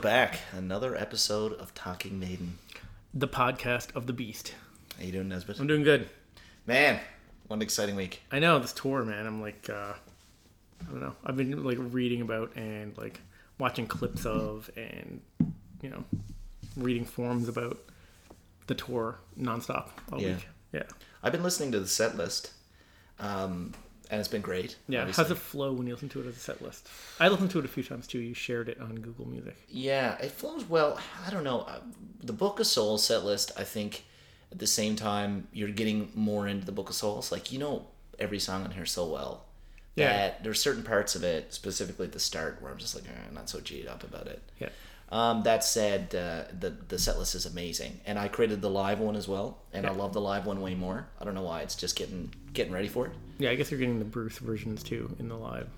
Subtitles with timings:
[0.00, 0.38] back.
[0.52, 2.58] Another episode of Talking Maiden.
[3.12, 4.54] the podcast of the Beast.
[4.98, 5.58] How you doing, Nesbitt?
[5.58, 6.08] I'm doing good.
[6.66, 7.00] Man,
[7.48, 8.22] what an exciting week.
[8.30, 9.26] I know this tour, man.
[9.26, 9.92] I'm like, uh,
[10.82, 11.14] I don't know.
[11.24, 13.20] I've been like reading about and like
[13.58, 15.20] watching clips of and
[15.82, 16.04] you know
[16.76, 17.78] reading forums about
[18.68, 20.34] the tour nonstop all Yeah.
[20.36, 20.48] week.
[20.72, 20.82] Yeah,
[21.22, 22.52] I've been listening to the set list,
[23.18, 23.72] um,
[24.10, 24.76] and it's been great.
[24.88, 25.00] yeah.
[25.00, 25.22] obviously.
[25.24, 26.88] How's it flow when you listen to it as a set list?
[27.18, 28.18] I listened to it a few times too.
[28.18, 29.56] You shared it on Google Music.
[29.68, 30.98] Yeah, it flows well.
[31.26, 31.60] I don't know.
[31.60, 31.80] Uh,
[32.22, 34.04] The Book of Souls set list, I think
[34.52, 37.30] at the same time, you're getting more into the Book of Souls.
[37.30, 37.86] Like, you know
[38.18, 39.44] every song on here so well.
[39.96, 40.12] Yeah.
[40.12, 43.22] That there's certain parts of it, specifically at the start, where I'm just like, eh,
[43.28, 44.40] I'm not so G'd up about it.
[44.60, 44.68] Yeah,
[45.10, 49.00] Um, that said, uh, the the set list is amazing, and I created the live
[49.00, 51.08] one as well, and I love the live one way more.
[51.20, 53.12] I don't know why; it's just getting getting ready for it.
[53.40, 53.50] Yeah.
[53.50, 55.68] I guess you're getting the Bruce versions too in the live.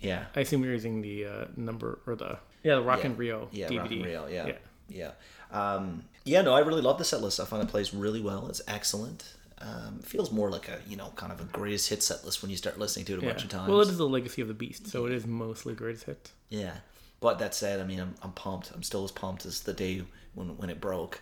[0.00, 3.06] Yeah, I assume you're using the uh, number or the yeah the Rock Yeah.
[3.06, 3.78] and Rio yeah, DVD.
[3.78, 5.12] Rock and Rio, yeah, yeah.
[5.52, 6.42] yeah, Um, yeah.
[6.42, 7.38] No, I really love the set list.
[7.40, 8.48] I find it plays really well.
[8.48, 9.34] It's excellent.
[9.62, 12.50] Um, feels more like a you know kind of a greatest hit set list when
[12.50, 13.32] you start listening to it a Yeah.
[13.32, 13.68] bunch of times.
[13.68, 16.32] Well, it is the legacy of the beast, so it is mostly greatest hits.
[16.48, 16.76] Yeah,
[17.20, 18.72] but that said, I mean, I'm, I'm pumped.
[18.74, 20.02] I'm still as pumped as the day
[20.34, 21.20] when when it broke,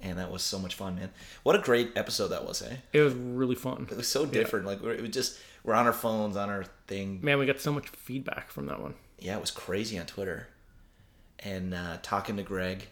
[0.00, 1.10] and that was so much fun, man.
[1.42, 2.76] What a great episode that was, eh?
[2.92, 3.88] It was really fun.
[3.90, 4.66] It was so different.
[4.66, 7.20] Like we're, it was just we're on our phones, on our thing.
[7.22, 8.94] Man, we got so much feedback from that one.
[9.18, 10.48] Yeah, it was crazy on Twitter,
[11.38, 12.86] and uh, talking to Greg,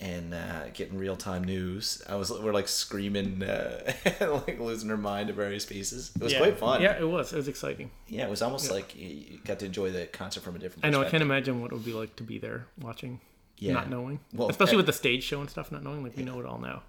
[0.00, 2.02] and uh, getting real time news.
[2.08, 6.12] I was we're like screaming, uh, like losing our mind at various pieces.
[6.14, 6.38] It was yeah.
[6.38, 6.82] quite fun.
[6.82, 7.32] Yeah, it was.
[7.32, 7.90] It was exciting.
[8.06, 8.24] yeah.
[8.24, 10.84] It was almost like you you got to enjoy the concert from a different.
[10.84, 11.00] I know.
[11.00, 13.20] I can't imagine what it would be like to be there watching,
[13.58, 13.74] Yeah.
[13.74, 14.20] not knowing.
[14.32, 16.02] Well, Especially uh, with the stage show and stuff, not knowing.
[16.02, 16.82] Like we know it all now.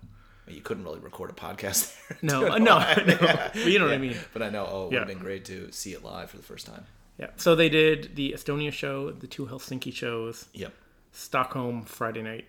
[0.47, 2.17] You couldn't really record a podcast there.
[2.21, 3.17] No, uh, no, no.
[3.53, 4.17] But you know what I mean.
[4.33, 4.99] But I know, oh, it would Yeah.
[4.99, 6.85] have been great to see it live for the first time.
[7.19, 7.27] Yeah.
[7.35, 10.73] So they did the Estonia show, the two Helsinki shows, Yep.
[11.11, 12.45] Stockholm Friday night.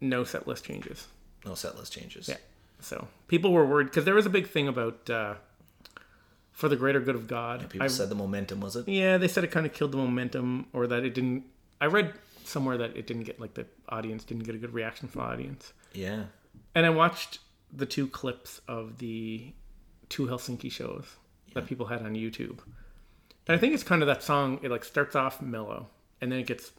[0.00, 1.06] No set list changes.
[1.44, 2.28] No set list changes.
[2.28, 2.36] Yeah.
[2.80, 5.34] So people were worried because there was a big thing about uh,
[6.52, 7.68] for the greater good of God.
[7.70, 8.86] People I- said the momentum was it?
[8.88, 11.44] Yeah, they said it kind of killed the momentum, or that it didn't.
[11.80, 12.12] I read
[12.48, 15.26] somewhere that it didn't get like the audience didn't get a good reaction from the
[15.28, 15.72] audience.
[15.92, 16.24] Yeah.
[16.74, 17.38] And I watched
[17.72, 19.52] the two clips of the
[20.08, 21.04] two Helsinki shows
[21.54, 22.58] that people had on YouTube.
[23.48, 24.60] And I think it's kind of that song.
[24.62, 25.88] It like starts off mellow,
[26.20, 26.72] and then it gets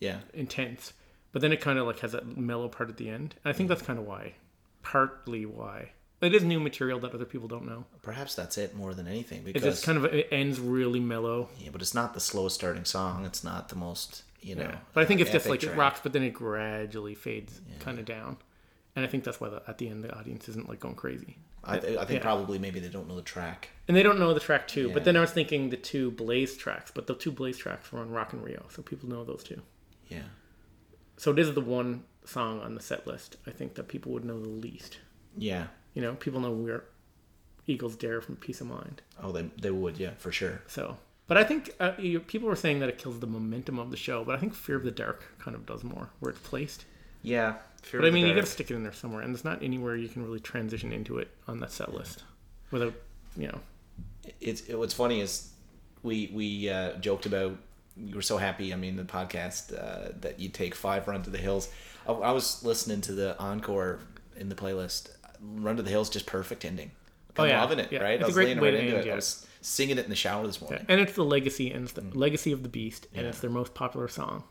[0.00, 0.20] Yeah.
[0.34, 0.92] intense,
[1.32, 3.34] but then it kind of like has that mellow part at the end.
[3.44, 4.34] And I think that's kind of why,
[4.82, 5.92] partly why.
[6.20, 7.84] It is new material that other people don't know.
[8.02, 11.48] Perhaps that's it more than anything It because just kind of it ends really mellow.
[11.58, 13.24] yeah, but it's not the slowest starting song.
[13.24, 14.70] It's not the most you know.
[14.92, 18.04] But I think it's just like it rocks, but then it gradually fades kind of
[18.04, 18.36] down.
[18.94, 21.38] And I think that's why the, at the end the audience isn't like going crazy.
[21.64, 22.22] I, th- I think Yeah.
[22.24, 23.70] probably maybe they don't know the track.
[23.88, 24.88] And they don't know the track too.
[24.88, 24.94] Yeah.
[24.94, 28.00] But then I was thinking the two Blaze tracks, but the two Blaze tracks were
[28.00, 29.62] on Rock and Rio, so people know those two.
[30.08, 30.24] Yeah.
[31.16, 34.24] So it is the one song on the set list I think that people would
[34.24, 34.98] know the least.
[35.38, 35.68] Yeah.
[35.94, 36.84] You know, people know Where
[37.66, 39.00] Eagles Dare from Piece of Mind.
[39.22, 39.96] Oh, they they would.
[39.98, 40.60] Yeah, for sure.
[40.66, 40.96] So,
[41.26, 43.96] but I think uh, you, people were saying that it kills the momentum of the
[43.96, 46.84] show, but I think Fear of the Dark kind of does more where it's placed.
[47.22, 47.56] Yeah.
[47.82, 49.62] Fear But I mean, you got to stick it in there somewhere, and there's not
[49.62, 52.24] anywhere you can really transition into it on that set list
[52.70, 52.94] without,
[53.36, 53.60] you know.
[54.40, 55.50] it's it, what's funny is
[56.02, 57.56] we we uh, joked about
[57.96, 58.72] you were so happy.
[58.72, 61.68] I mean, the podcast uh, that you take five Run to the Hills.
[62.06, 64.00] I, I was listening to the encore
[64.36, 65.10] in the playlist.
[65.40, 66.92] Run to the Hills, just perfect ending.
[67.36, 67.60] I'm Oh, yeah.
[67.60, 67.90] loving it.
[67.92, 68.00] Yeah.
[68.02, 69.06] Right, It's I a was great leaning way right to into end, it.
[69.06, 69.12] yeah.
[69.12, 70.84] I was singing it in the shower this morning.
[70.88, 72.14] And it's the legacy, and it's the Mm.
[72.16, 74.44] legacy of the Beast, and it's their most popular song.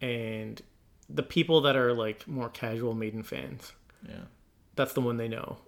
[0.00, 0.60] And
[1.08, 3.72] the people that are like more casual Maiden fans,
[4.08, 4.16] Yeah,
[4.74, 5.58] that's the one they know.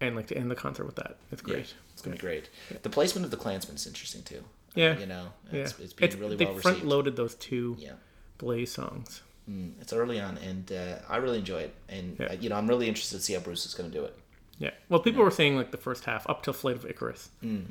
[0.00, 1.72] And like to end the concert with that, it's great.
[1.92, 2.50] it's gonna be great.
[2.82, 4.44] The placement of the Clansman is interesting too.
[4.74, 4.98] Yeah.
[4.98, 6.90] you know, Yeah, it's, it's being it's, really they well front received.
[6.90, 7.92] loaded those two Yeah.
[8.38, 9.22] Blaze songs.
[9.50, 11.74] Mm, it's early on, and uh, I really enjoy it.
[11.88, 14.04] And uh, you know, I'm really interested to see how Bruce is going to do
[14.04, 14.18] it.
[14.58, 14.70] Yeah.
[14.88, 17.66] Well, people were saying like the first half up till Flight of Icarus Mm.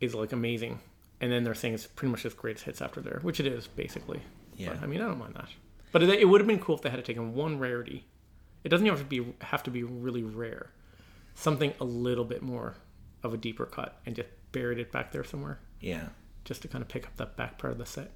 [0.00, 0.80] is like amazing,
[1.20, 3.66] and then they're saying it's pretty much just greatest hits after there, which it is
[3.66, 4.22] basically.
[4.56, 4.70] Yeah.
[4.74, 5.48] But, I mean, I don't mind that.
[5.92, 8.04] But it, it would have been cool if they had taken one rarity.
[8.64, 10.70] It doesn't have to be have to be really rare.
[11.34, 12.74] Something a little bit more
[13.22, 16.08] of a deeper cut and just buried it back there somewhere, Yeah.
[16.44, 18.10] just to kind of pick up that back part of the set.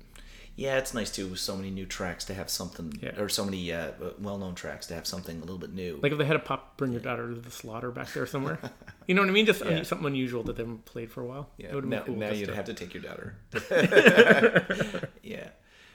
[0.55, 3.19] Yeah, it's nice too with so many new tracks to have something, Yeah.
[3.19, 5.99] or so many uh, well-known tracks to have something a little bit new.
[6.03, 8.59] Like if they had a pop "Bring Your Daughter to the Slaughter" back there somewhere,
[9.07, 9.47] you know what I mean?
[9.47, 9.83] Just un- Yeah.
[9.83, 11.49] something unusual that they haven't played for a while.
[11.57, 13.35] yeah, now, been cool now you'd to- have to take your daughter.
[15.23, 15.49] yeah,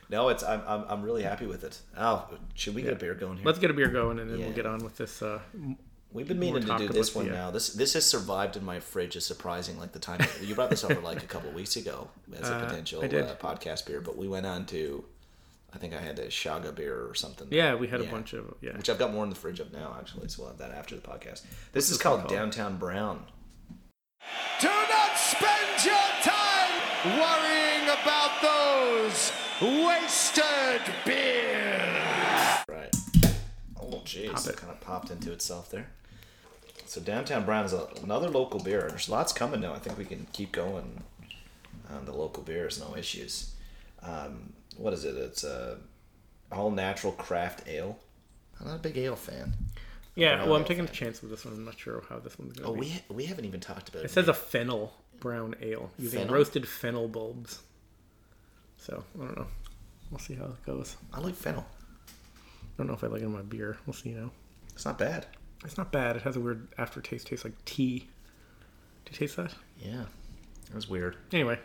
[0.10, 1.80] no, it's I'm, I'm I'm really happy with it.
[1.98, 3.46] Oh, should we get a beer going here?
[3.46, 4.46] Let's get a beer going and then Yeah.
[4.48, 5.22] we'll get on with this.
[5.22, 5.40] Uh,
[6.12, 7.52] We've been meaning to do this one uh, now.
[7.52, 9.16] This this has survived in my fridge.
[9.16, 9.78] Is surprising.
[9.78, 12.56] Like the time you brought this over like a couple of weeks ago as a
[12.56, 15.04] Uh, potential I uh, podcast beer, but we went on to
[15.74, 17.48] I think I had a Shaga beer or something.
[17.52, 18.76] Yeah, we had a bunch of yeah.
[18.78, 20.30] Which I've got more in the fridge of now, actually.
[20.30, 21.44] So we'll have that after the podcast.
[21.74, 22.32] This is called called?
[22.32, 23.26] Downtown Brown.
[24.60, 29.32] Do not spend your time worrying about those
[29.62, 31.97] wasted beers.
[34.08, 34.34] Jeez.
[34.34, 35.88] Pop It kind of popped into itself there.
[36.86, 38.86] So Downtown Brown is a, another local beer.
[38.90, 39.74] There's lots coming now.
[39.74, 41.04] I think we can keep going
[41.90, 43.52] on the local beers, no issues.
[44.02, 45.16] Um, what is it?
[45.16, 45.80] It's a
[46.52, 48.00] all natural craft ale.
[48.60, 49.54] I'm not a big ale fan.
[50.16, 51.54] Yeah, well, I'm taking a chance with this one.
[51.54, 52.80] I'm not sure how this one's gonna Oh, be.
[53.10, 54.12] we we haven't even talked about It it.
[54.12, 56.36] says a fennel brown ale using Fennel?
[56.36, 57.62] roasted fennel bulbs.
[58.78, 59.48] So I don't know.
[60.10, 60.96] We'll see how it goes.
[61.14, 61.66] I like fennel.
[62.78, 63.78] I don't know if I like it in my beer.
[63.86, 64.32] We'll see you now.
[64.74, 65.26] It's not bad.
[65.66, 66.16] It's not bad.
[66.16, 67.28] It has a weird aftertaste.
[67.28, 68.08] Tastes like tea.
[69.06, 69.54] Do you taste that?
[69.80, 70.04] Yeah,
[70.70, 71.16] it was weird.
[71.32, 71.58] Anyway,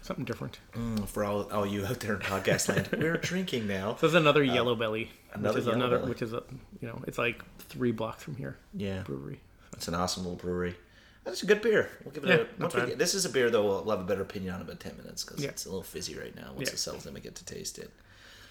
[0.00, 0.58] something different.
[0.74, 3.96] Mm, for all all you out there in podcast land, we're drinking now.
[3.96, 6.08] So there's another Yellow Belly, Uh, another which is Yellow another, Belly.
[6.10, 6.42] which is a,
[6.80, 8.56] you know, it's like three blocks from here.
[8.74, 9.40] Yeah, Brewery.
[9.74, 10.76] it's an awesome little brewery.
[11.24, 11.90] That's a good beer.
[12.04, 12.62] We'll give it Yeah, a.
[12.62, 13.64] Once we get, this is a beer though.
[13.84, 15.50] We'll, have a better opinion on in about ten minutes because Yeah.
[15.50, 16.52] it's a little fizzy right now.
[16.54, 16.74] Once Yeah.
[16.74, 17.90] it settles in, we get to taste it.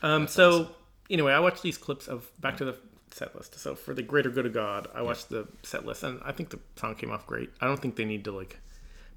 [0.03, 0.69] Um, so
[1.09, 2.75] anyway, I watched these clips of back to the
[3.11, 3.57] set list.
[3.59, 6.49] So for the greater good of God, I watched the set list, and I think
[6.49, 7.49] the song came off great.
[7.61, 8.59] I don't think they need to like.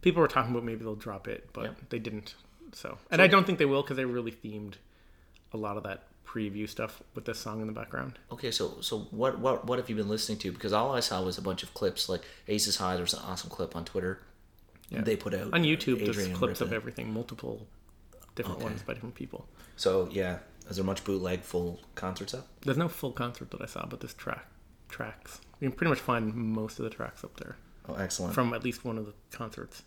[0.02, 1.70] People were talking about maybe they'll drop it, but Yeah.
[1.90, 2.34] they didn't.
[2.72, 4.74] So, and I don't think they will because they really themed
[5.52, 8.16] a lot of that preview stuff with this song in the background.
[8.30, 10.52] Okay, so so what what what have you been listening to?
[10.52, 12.08] Because all I saw was a bunch of clips.
[12.08, 14.20] Like Aces High, there was an awesome clip on Twitter.
[14.88, 15.00] Yeah.
[15.02, 17.66] They put out On YouTube, there's Adrian clips of everything, multiple
[18.36, 18.64] different Okay.
[18.66, 19.48] ones by different people.
[19.76, 20.38] So yeah,
[20.70, 22.46] is there much bootleg full concerts up?
[22.62, 24.46] There's no full concert that I saw, but there's track
[24.88, 25.40] tracks.
[25.60, 27.56] You can pretty much find most of the tracks up there.
[27.88, 28.34] Oh, excellent.
[28.34, 29.82] from at least one of the concerts.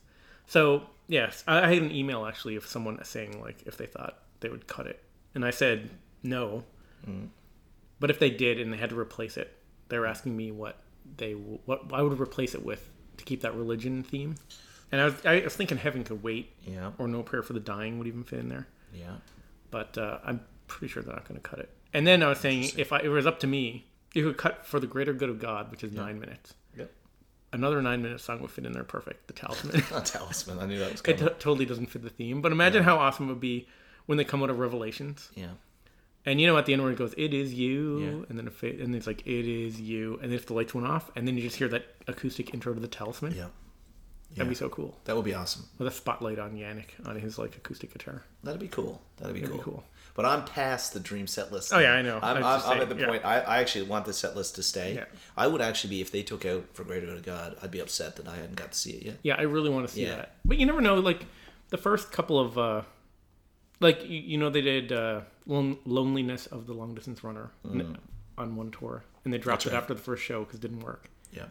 [0.48, 4.20] So yes, I I had an email actually of someone saying like if they thought
[4.42, 5.02] they would cut it,
[5.34, 5.90] and I said
[6.22, 6.64] no.
[8.00, 9.58] But if they did and they had to replace it,
[9.90, 10.80] they were asking me what
[11.18, 14.36] they what I would replace it with to keep that religion theme.
[14.92, 17.60] And I was I was thinking heaven could wait, yeah, or no prayer for the
[17.60, 18.68] dying would even fit in there.
[18.94, 19.16] yeah.
[19.72, 20.42] But uh, I'm
[20.74, 21.70] pretty sure they're not going to cut it.
[21.94, 24.66] And then I was saying if I, it was up to me, you could cut
[24.66, 26.54] for the greater good of God, which is nine minutes.
[26.78, 26.92] Yep.
[27.52, 29.28] Another nine minute song would fit in there perfect.
[29.28, 29.84] The talisman.
[29.92, 30.60] Not talisman.
[30.60, 31.20] I knew that was It coming.
[31.34, 32.42] t- totally doesn't fit the theme.
[32.42, 33.68] But imagine how awesome it would be
[34.08, 35.52] when they come out of Revelations, yeah.
[36.26, 38.26] and you know at the end where it goes, "It is you," Yeah.
[38.30, 40.88] and then it and it's like, "It is you," and then if the lights went
[40.88, 43.34] off, and then you just hear that acoustic intro to the Talisman.
[43.34, 43.48] Yeah.
[44.36, 45.66] That'd be so cool That would be awesome.
[45.78, 48.24] with a spotlight on Yannick on his like acoustic guitar.
[48.44, 49.02] That'd be cool.
[49.18, 49.64] That'd be, That'd cool.
[49.64, 49.84] be cool.
[50.16, 51.74] But I'm past the dream set list.
[51.74, 51.94] Oh, yeah.
[51.94, 52.20] I know.
[52.22, 53.08] I'm, I'm, I'm saying, at the yeah.
[53.08, 53.26] point.
[53.26, 54.94] I, I actually want the set list to stay.
[54.96, 55.06] Yeah.
[55.36, 57.58] I would actually be if they took out for Greater Good of God.
[57.64, 59.18] I'd be upset that I hadn't got to see it yet.
[59.24, 60.16] Yeah, I really want to see Yeah.
[60.18, 60.36] that.
[60.46, 60.96] But you never know.
[60.96, 61.26] Like
[61.70, 62.82] the first couple of, uh
[63.80, 67.98] like you, you know, they did uh, Lon- "Loneliness of the Long Distance Runner" n-
[68.38, 69.66] on one tour, and they dropped Mm.
[69.66, 69.82] That's it right.
[69.82, 71.10] after the first show because it didn't work.
[71.32, 71.46] Yeah.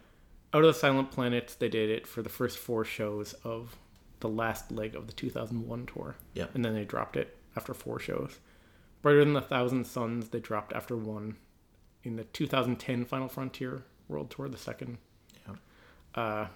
[0.55, 3.77] Out of the Silent Planets, they did it for the first four shows of
[4.21, 6.17] the last leg of the 2001 tour.
[6.35, 6.47] Yeah.
[6.55, 8.39] And then they dropped it after four shows.
[9.01, 11.37] Brighter Than a Thousand Suns, they dropped after one.
[12.05, 14.99] In the 2010 Final Frontier World Tour, the second.
[15.47, 15.55] Yeah.
[16.21, 16.47] Uh,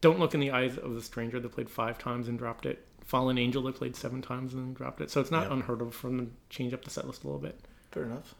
[0.00, 2.86] Don't Look in the Eyes of the Stranger, they played five times and dropped it.
[3.04, 5.10] Fallen Angel, they played seven times and then dropped it.
[5.10, 5.54] So it's not Yeah.
[5.54, 7.60] unheard of for them to change up the set list a little bit.
[7.90, 8.34] Fair enough.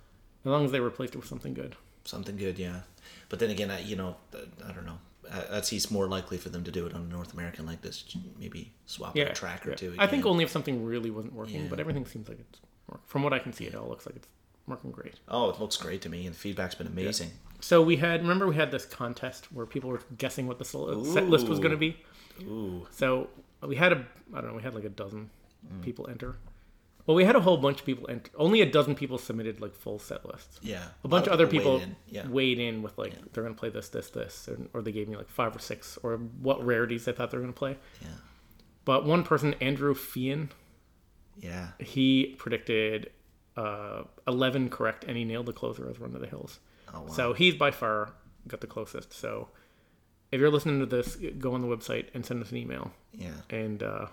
[0.44, 1.76] As long as they replaced it with something good.
[2.04, 2.80] Something good, yeah.
[3.28, 4.16] But then again, I, you know,
[4.66, 4.98] I don't know.
[5.30, 7.80] I, that seems more likely for them to do it on a North American like
[7.80, 8.04] this.
[8.38, 9.76] Maybe swap yeah, a track or yeah.
[9.76, 9.94] two.
[9.98, 11.68] I think only if something really wasn't working, Yeah.
[11.70, 13.64] but everything seems like it's work- from what I can see.
[13.64, 14.28] It all looks like it's
[14.66, 15.14] working great.
[15.28, 17.30] Oh, it looks great to me, and the feedback's been amazing.
[17.60, 21.04] So we had remember we had this contest where people were guessing what the sol-
[21.04, 21.96] set list was going to be.
[22.42, 23.28] Ooh, So
[23.62, 24.04] we had a
[24.34, 25.30] I don't know we had like a dozen
[25.72, 25.80] Mm.
[25.80, 26.34] people enter.
[27.06, 28.30] Well, we had a whole bunch of people enter.
[28.36, 30.60] Only a dozen people submitted like full set lists.
[30.62, 30.84] yeah.
[31.04, 32.28] A bunch of other people weighed in, Yeah.
[32.28, 35.08] weighed in with like they're going to play this, this, this, or, or they gave
[35.08, 37.76] me like five or six or what rarities they thought they were going to play.
[38.00, 38.08] Yeah.
[38.84, 40.50] But one person, Andrew Fian,
[41.36, 41.68] Yeah.
[41.80, 43.10] he predicted
[43.56, 46.60] uh, 11 correct and he nailed the closer as Run to the Hills.
[46.94, 47.08] Oh, wow.
[47.08, 48.12] So he's by far
[48.48, 49.12] got the closest.
[49.12, 49.48] So
[50.30, 53.32] if you're listening to this, go on the website and send us an email Yeah.
[53.50, 54.06] and uh,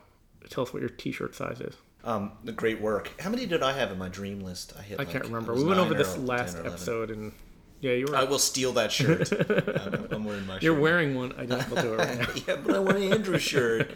[0.50, 1.76] tell us what your t-shirt size is.
[2.04, 3.12] Um, the great work.
[3.20, 4.74] How many did I have in my dream list?
[4.80, 5.00] I hit.
[5.00, 5.54] I like, can't remember.
[5.54, 6.72] We went over this last 10 or 11.
[6.74, 7.32] episode and
[7.82, 9.32] yeah, you were I will steal that shirt.
[9.50, 10.64] I'm, I'm wearing my shirt.
[10.64, 12.28] you're wearing one identical to it right now.
[12.48, 13.92] yeah, but I want Andrew's shirt.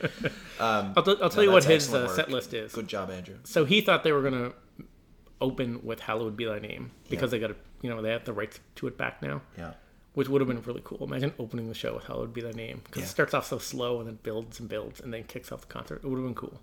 [0.60, 2.72] Um, I'll, t- I'll tell no, you what his uh, set list is.
[2.74, 3.36] Good job, Andrew.
[3.44, 4.54] So he thought they were gonna
[5.42, 8.34] open with "Hallowed Be Thy Name" because they got a, you know they have the
[8.34, 9.74] rights to it back now, Yeah.
[10.14, 11.00] which would have been really cool.
[11.04, 13.06] Imagine opening the show with "Hallowed Be Thy Name" because Yeah.
[13.08, 15.68] it starts off so slow and then builds and builds and then kicks off the
[15.68, 16.02] concert.
[16.04, 16.62] It would have been cool.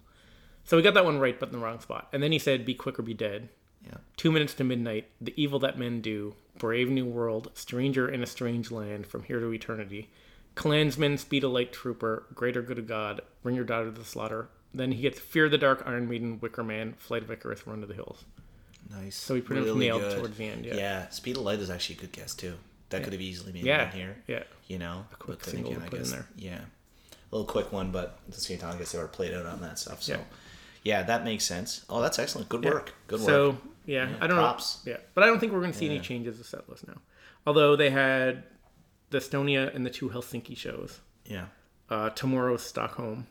[0.65, 2.09] So we got that one right, but in the wrong spot.
[2.13, 3.49] And then he said, "Be quick or be dead."
[3.85, 3.99] Yeah.
[4.17, 5.09] Two minutes to midnight.
[5.21, 6.35] The evil that men do.
[6.59, 7.51] Brave new world.
[7.55, 9.07] Stranger in a strange land.
[9.07, 10.11] From here to eternity.
[10.55, 12.25] Clansman, speed a light trooper.
[12.35, 13.23] Greater good of God.
[13.43, 14.49] Bring your daughter to the slaughter.
[14.75, 17.87] Then he gets Fear the Dark, Iron Maiden, Wicker Man, Flight of Icarus, Run to
[17.87, 18.25] the Hills.
[18.91, 19.17] Nice.
[19.17, 21.09] So he pretty much nailed towards the end, yeah.
[21.09, 22.55] Speed of Light is actually a good guess too.
[22.91, 24.17] That could have easily been Yeah, in here.
[24.27, 24.43] yeah.
[24.67, 26.27] You know, a quick single to put in there.
[26.37, 29.33] Yeah, a little quick one, but at the same time, I guess they were played
[29.33, 30.03] out on that stuff.
[30.03, 30.21] So, Yeah.
[30.83, 31.85] Yeah, that makes sense.
[31.89, 32.49] Oh, that's excellent.
[32.49, 32.95] Good work.
[33.07, 33.27] Good work.
[33.29, 34.85] So yeah, I don't props.
[34.87, 34.93] know.
[34.93, 36.97] Yeah, but I don't think we're going to see any changes to set list now.
[37.47, 38.45] Although they had
[39.11, 41.01] the Estonia and the two Helsinki shows.
[41.25, 41.47] yeah.
[41.89, 43.27] Uh, tomorrow's Stockholm,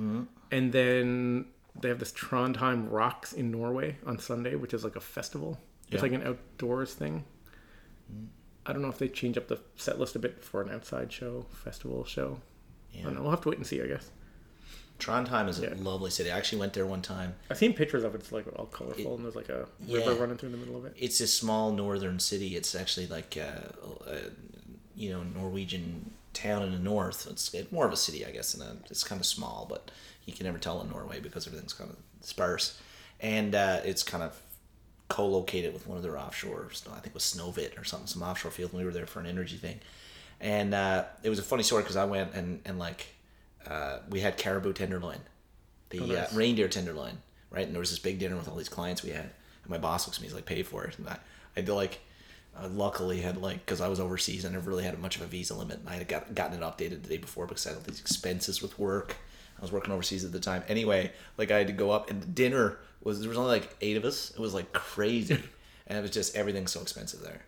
[0.00, 0.22] Mm-hmm.
[0.50, 1.44] and then
[1.78, 5.58] they have this Trondheim Rocks in Norway on Sunday, which is like a festival.
[5.88, 6.00] It's Yeah.
[6.02, 7.24] like an outdoors thing.
[8.10, 8.24] Mm-hmm.
[8.64, 11.12] I don't know if they change up the set list a bit for an outside
[11.12, 12.40] show, festival show.
[12.94, 13.04] I Yeah.
[13.04, 13.22] don't know.
[13.22, 14.10] We'll have to wait and see, I guess.
[15.00, 15.74] Trondheim is a Yeah.
[15.78, 16.30] lovely city.
[16.30, 17.34] I actually went there one time.
[17.50, 18.20] I've seen pictures of it.
[18.20, 20.94] It's like all colorful, and there's like a river running through the middle of it.
[20.96, 22.56] It's a small northern city.
[22.56, 23.74] It's actually like a,
[24.06, 24.18] a
[24.94, 27.26] you know Norwegian town in the north.
[27.28, 29.90] It's more of a city, I guess, and it's kind of small, but
[30.26, 32.78] you can never tell in Norway because everything's kind of sparse,
[33.20, 34.38] and uh, it's kind of
[35.08, 36.68] co-located with one of their offshore.
[36.70, 38.70] I think it was Snøhvit or something, some offshore field.
[38.72, 39.80] And we were there for an energy thing,
[40.40, 43.06] and uh, it was a funny story because I went and and like
[43.66, 45.18] uh, we had caribou tenderloin,
[45.90, 46.32] the nice.
[46.32, 47.18] uh, reindeer tenderloin,
[47.50, 47.66] right?
[47.66, 50.06] And there was this big dinner with all these clients we had, and my boss
[50.06, 51.18] looks at me, he's like, "Pay for it," and I,
[51.56, 52.00] I did like.
[52.60, 55.26] Uh, luckily, had like because I was overseas, I never really had much of a
[55.26, 55.78] visa limit.
[55.78, 58.00] And I had got, gotten it updated the day before because I had all these
[58.00, 59.14] expenses with work.
[59.56, 60.64] I was working overseas at the time.
[60.68, 63.76] Anyway, like I had to go up, and the dinner was there was only like
[63.80, 64.30] eight of us.
[64.30, 65.34] It was like crazy,
[65.86, 67.42] and it was just everything's so expensive there.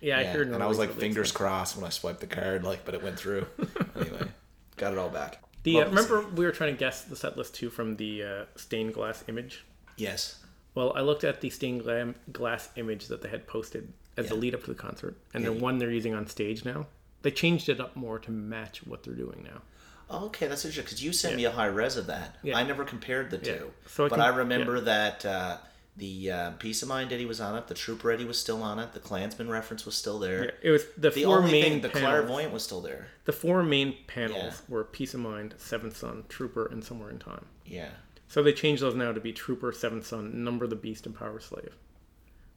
[0.00, 0.48] Yeah, I heard.
[0.48, 3.18] and I was like fingers crossed when I swiped the card, like, but it went
[3.18, 3.46] through.
[3.96, 4.28] anyway,
[4.76, 5.42] got it all back.
[5.66, 7.70] The uh, Love to see remember we were trying to guess the set list too
[7.70, 9.64] from the uh, stained glass image.
[9.96, 10.38] Yes.
[10.76, 14.34] Well, I looked at the stained gla- glass image that they had posted as the
[14.36, 16.86] lead up to the concert, and Yeah, the one they're using on stage now.
[17.22, 19.62] They changed it up more to match what they're doing now.
[20.08, 22.36] Okay, that's interesting because you sent me a high res of that.
[22.44, 22.56] Yeah.
[22.56, 23.88] I never compared the two, Yeah.
[23.88, 25.56] So I but can- I remember that uh,
[25.96, 28.78] the uh, Piece of Mind Eddie was on it, the Trooper Eddie was still on
[28.78, 30.52] it, the Clansman reference was still there.
[30.62, 32.10] It was the, The four only main thing, the panels.
[32.10, 33.08] Clairvoyant was still there.
[33.24, 34.52] The four main panels Yeah.
[34.68, 37.46] were Piece of Mind, Seventh Son, Trooper, and Somewhere in Time.
[37.64, 37.88] Yeah.
[38.28, 41.72] So they changed those now to be Trooper, Seventh Son, Number the Beast, and Powerslave,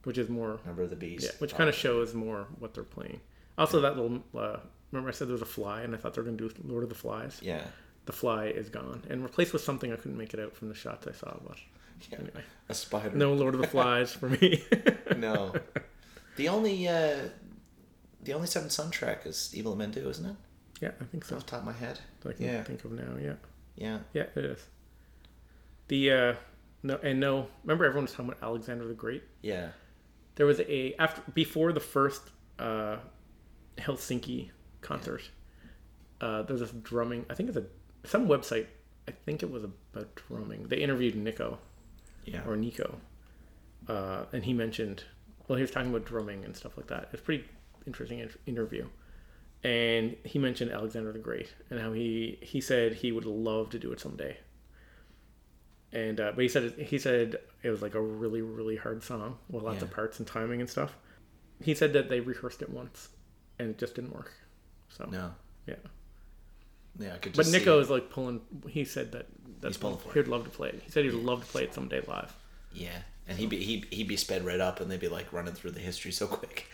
[0.04, 1.24] which is more Remember the Beast?
[1.24, 3.20] Yeah, which kind of shows more what they're playing.
[3.56, 4.58] Also, that little uh,
[4.92, 6.54] remember I said there was a fly, and I thought they were going to do
[6.66, 7.38] Lord of the Flies.
[7.42, 7.62] Yeah.
[8.06, 10.74] The fly is gone and replaced with something I couldn't make it out from the
[10.74, 11.36] shots I saw.
[11.46, 11.58] But
[12.10, 12.18] yeah.
[12.18, 13.10] anyway, A spider.
[13.16, 14.62] no Lord of the Flies for me.
[15.16, 15.52] No.
[16.36, 17.16] The only uh,
[18.22, 20.36] the only Seventh Son track is Evil Men Do, isn't it?
[20.80, 21.36] yeah, I think so.
[21.36, 21.98] Off the top of my head.
[22.26, 22.62] I can Yeah.
[22.62, 23.16] think of now.
[23.20, 23.34] Yeah,
[23.76, 23.98] Yeah.
[24.14, 24.64] yeah, it is.
[25.88, 26.34] The uh,
[26.82, 27.48] no and no.
[27.64, 29.24] Remember, everyone was talking about Alexander the Great.
[29.42, 29.70] Yeah.
[30.36, 32.22] There was a after before the first
[32.58, 32.96] uh,
[33.78, 35.22] Helsinki concert.
[36.20, 37.26] Uh, there's this drumming.
[37.28, 37.64] I think it's a
[38.04, 38.66] some website.
[39.08, 40.68] I think it was about drumming.
[40.68, 41.58] They interviewed Nicko
[42.24, 42.42] Yeah.
[42.46, 42.98] or Nicko,
[43.88, 45.04] uh, and he mentioned.
[45.48, 47.08] Well, he was talking about drumming and stuff like that.
[47.12, 47.44] It's a pretty
[47.86, 48.86] interesting interview,
[49.64, 53.78] and he mentioned Alexander the Great and how he he said he would love to
[53.78, 54.36] do it someday.
[55.92, 59.38] And uh, but he said he said it was like a really really hard song
[59.48, 60.96] with lots of parts and timing and stuff.
[61.62, 63.08] He said that they rehearsed it once,
[63.58, 64.32] and it just didn't work.
[64.88, 65.32] So No.
[65.66, 65.74] yeah,
[66.98, 67.82] Yeah, I could but just see Nicko it.
[67.82, 68.40] is like pulling.
[68.68, 69.26] He said that
[69.60, 70.82] that's pulling for he would love to play it.
[70.84, 72.34] He said he would love to play it someday live.
[72.72, 72.90] Yeah.
[73.28, 75.70] And he'd be he'd, he'd be sped right up and they'd be like running through
[75.70, 76.66] the history so quick.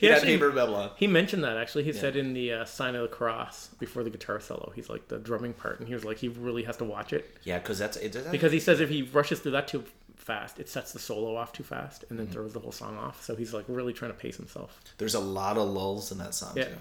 [0.00, 0.90] He actually- of Babylon.
[0.96, 1.84] He mentioned that actually.
[1.84, 5.08] He said in the uh, sign of the cross before the guitar solo, he's like
[5.08, 7.78] the drumming part, and he was like he really has to watch it Yeah, because
[7.78, 8.12] that's it.
[8.12, 9.84] Does that, because he says if he rushes through that too
[10.16, 12.10] fast, it sets the solo off too fast, Mm-hmm.
[12.10, 13.22] and then throws the whole song off.
[13.22, 14.80] So he's like really trying to pace himself.
[14.98, 16.64] there's a lot of lulls in that song Yeah.
[16.64, 16.76] too.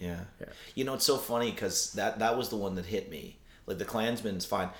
[0.00, 0.20] Yeah.
[0.40, 0.46] Yeah.
[0.74, 3.38] You know, it's so funny because that that was the one that hit me.
[3.66, 4.70] Like the Clansman's fine.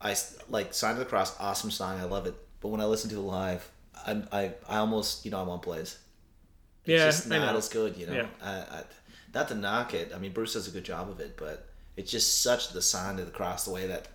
[0.00, 0.14] I
[0.48, 1.98] like Sign of the Cross, awesome song.
[1.98, 2.34] I love it.
[2.60, 3.68] But when I listen to it live,
[4.06, 5.98] I I, I almost you know I'm on plays.
[6.84, 7.96] It's Yeah, just not as good.
[7.96, 8.26] You know, Yeah.
[8.42, 8.82] I, I,
[9.34, 10.12] not to knock it.
[10.14, 11.66] I mean, Bruce does a good job of it, but
[11.96, 14.08] it's just such the sign of the cross the way that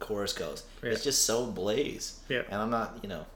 [0.00, 0.64] chorus goes.
[0.82, 2.18] It's just so blaze.
[2.28, 2.42] Yeah.
[2.50, 3.26] And I'm not, you know.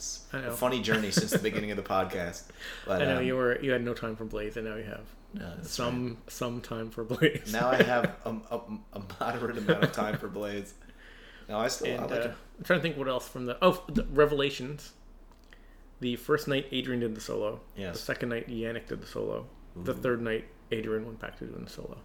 [0.00, 2.44] It's a funny journey since the beginning of the podcast.
[2.86, 4.84] But I know um, you were you had no time for Blaze, and now you
[4.84, 5.04] have
[5.34, 7.52] no, some some time for Blaze.
[7.52, 8.60] Now I have a, a,
[8.94, 10.72] a moderate amount of time for Blaze.
[11.50, 12.34] No, I still I like uh, it.
[12.58, 14.92] I'm trying to think what else from the oh the Revelations.
[16.00, 17.60] The first night Adrian did the solo.
[17.76, 17.96] Yes.
[17.98, 19.46] The second night Yannick did the solo.
[19.76, 21.98] The third night Adrian went back to doing the solo.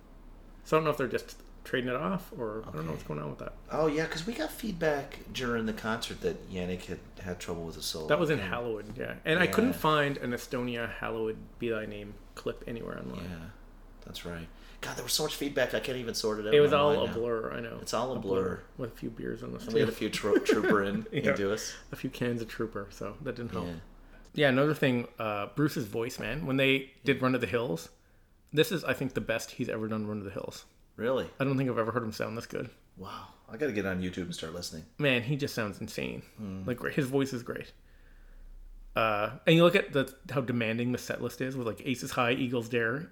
[0.65, 3.03] So I don't know if they're just trading it off, or I don't know what's
[3.03, 3.53] going on with that.
[3.71, 7.75] Oh yeah, because we got feedback during the concert that Yannick had had trouble with
[7.75, 8.07] his solo.
[8.07, 9.15] That was in Hallowed, yeah.
[9.25, 13.23] And I couldn't find an Estonia Hallowed Be Thy Name clip anywhere online.
[13.29, 13.45] Yeah,
[14.05, 14.47] that's right.
[14.81, 15.73] God, there was so much feedback.
[15.73, 16.53] I can't even sort it out.
[16.53, 17.13] It was all a now.
[17.13, 17.79] blur, I know.
[17.81, 18.59] It's all a blur.
[18.77, 21.31] With a few beers on the We had a few tro- trooper in Yeah.
[21.31, 21.73] into us.
[21.91, 23.65] A few cans of Trooper, so that didn't help.
[23.67, 23.73] Yeah.
[24.35, 26.45] Yeah, another thing, uh, Bruce's voice, man.
[26.45, 27.89] When they did Run to the Hills,
[28.53, 30.65] this is, I think, the best he's ever done Run to the Hills.
[30.97, 31.27] Really?
[31.39, 32.69] I don't think I've ever heard him sound this good.
[32.97, 33.27] Wow.
[33.51, 34.83] I got to get on YouTube and start listening.
[34.97, 36.23] Man, he just sounds insane.
[36.37, 36.63] Hmm.
[36.65, 37.71] Like his voice is great.
[38.95, 42.11] Uh, and you look at the how demanding the set list is with like Aces
[42.11, 43.11] High, Eagles Dare,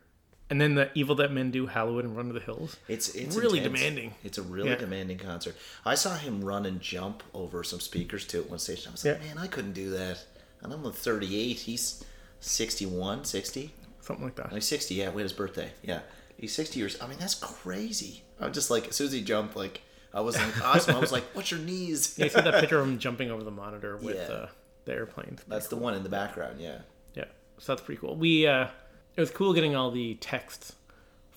[0.50, 2.78] and then the Evil That Men Do, Hallowed, and Run to the Hills.
[2.88, 3.80] It's it's Really intense.
[3.80, 4.14] demanding.
[4.24, 4.76] It's a really Yeah.
[4.78, 5.56] demanding concert.
[5.86, 8.90] I saw him run and jump over some speakers too at one station.
[8.90, 9.28] I was like, Yeah.
[9.28, 10.24] man, I couldn't do that.
[10.62, 11.60] And I'm 38.
[11.60, 12.02] He's
[12.40, 13.74] 61, 60.
[14.00, 14.54] Something like that.
[14.54, 14.96] Like 60.
[14.96, 15.72] Yeah, we had his birthday.
[15.82, 16.00] Yeah,
[16.44, 17.02] he's 60 years.
[17.02, 18.24] I mean, that's crazy.
[18.40, 19.82] I'm just like, as soon as he jumped, like,
[20.14, 20.96] I was like, awesome.
[20.96, 22.16] I was like, what's your knees?
[22.18, 24.36] Yeah, you see that picture of him jumping over the monitor with Yeah.
[24.36, 24.50] uh,
[24.86, 25.40] the airplane.
[25.48, 26.60] That's the one in the background.
[26.62, 26.80] Yeah.
[27.16, 27.26] Yeah,
[27.58, 28.16] so that's pretty cool.
[28.16, 28.68] We uh,
[29.16, 30.76] it was cool getting all the texts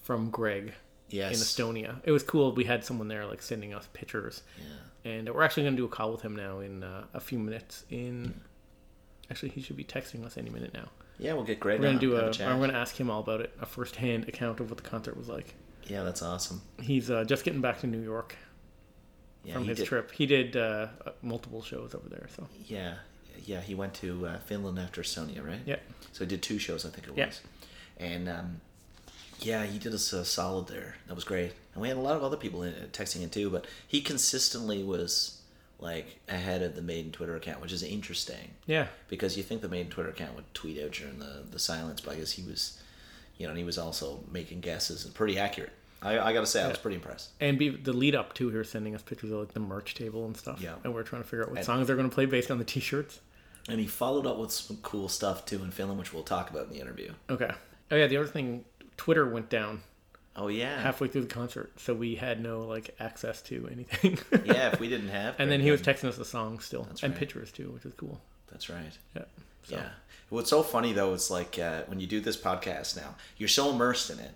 [0.03, 0.75] from Greg
[1.09, 1.35] Yes.
[1.35, 1.39] in
[1.75, 2.01] Estonia.
[2.05, 2.53] It was cool.
[2.53, 5.11] We had someone there like sending us pictures, Yeah.
[5.13, 7.39] and we're actually going to do a call with him now in uh, a few
[7.39, 7.85] minutes.
[7.91, 8.41] In
[9.31, 10.89] actually, he should be texting us any minute now.
[11.19, 12.27] Yeah, we'll get Greg We're gonna do a.
[12.45, 13.53] I'm gonna ask him all about it.
[13.61, 15.55] A first-hand account of what the concert was like.
[15.85, 16.61] Yeah, that's awesome.
[16.81, 18.37] He's uh, just getting back to New York
[19.45, 20.11] Yeah, from his did- trip.
[20.11, 20.89] He did uh,
[21.23, 22.27] multiple shows over there.
[22.37, 22.95] So Yeah,
[23.45, 25.61] yeah, he went to uh, Finland after Estonia, right?
[25.65, 25.77] yeah,
[26.13, 27.19] So he did two shows, I think it was.
[27.19, 28.05] Yeah.
[28.07, 28.61] And um,
[29.41, 30.97] yeah, he did us a solid there.
[31.07, 31.53] That was great.
[31.73, 34.83] And we had a lot of other people in, texting in too, but he consistently
[34.83, 35.36] was
[35.79, 38.87] like ahead of the Maiden Twitter account, which is interesting yeah.
[39.09, 42.15] because you think the Maiden Twitter account would tweet out during the, the silence, but
[42.15, 42.81] I guess he was,
[43.37, 45.73] you know, and he was also making guesses and pretty accurate.
[46.03, 47.31] I, I gotta say, I was pretty impressed.
[47.41, 49.95] And be the lead up to, he was sending us pictures of like the merch
[49.95, 50.61] table and stuff.
[50.61, 50.75] Yeah.
[50.85, 52.59] And we're trying to figure out what And- songs they're going to play based on
[52.59, 53.21] the T-shirts.
[53.69, 56.65] And he followed up with some cool stuff too in Finland, which we'll talk about
[56.65, 57.13] in the interview.
[57.29, 57.51] Okay.
[57.91, 58.65] Oh yeah, the other thing,
[58.97, 59.83] Twitter went down
[60.39, 64.19] Oh yeah, halfway through the concert, so we had no like access to anything.
[64.45, 64.73] yeah.
[64.73, 67.13] If we didn't have, and then he was texting us the songs still That's and
[67.13, 67.19] right.
[67.19, 68.21] pictures too, which is cool.
[68.51, 68.93] That's right.
[69.15, 69.23] Yeah.
[69.65, 69.89] So, Yeah.
[70.29, 73.71] What's so funny though is like uh, when you do this podcast now, you're so
[73.71, 74.33] immersed in it,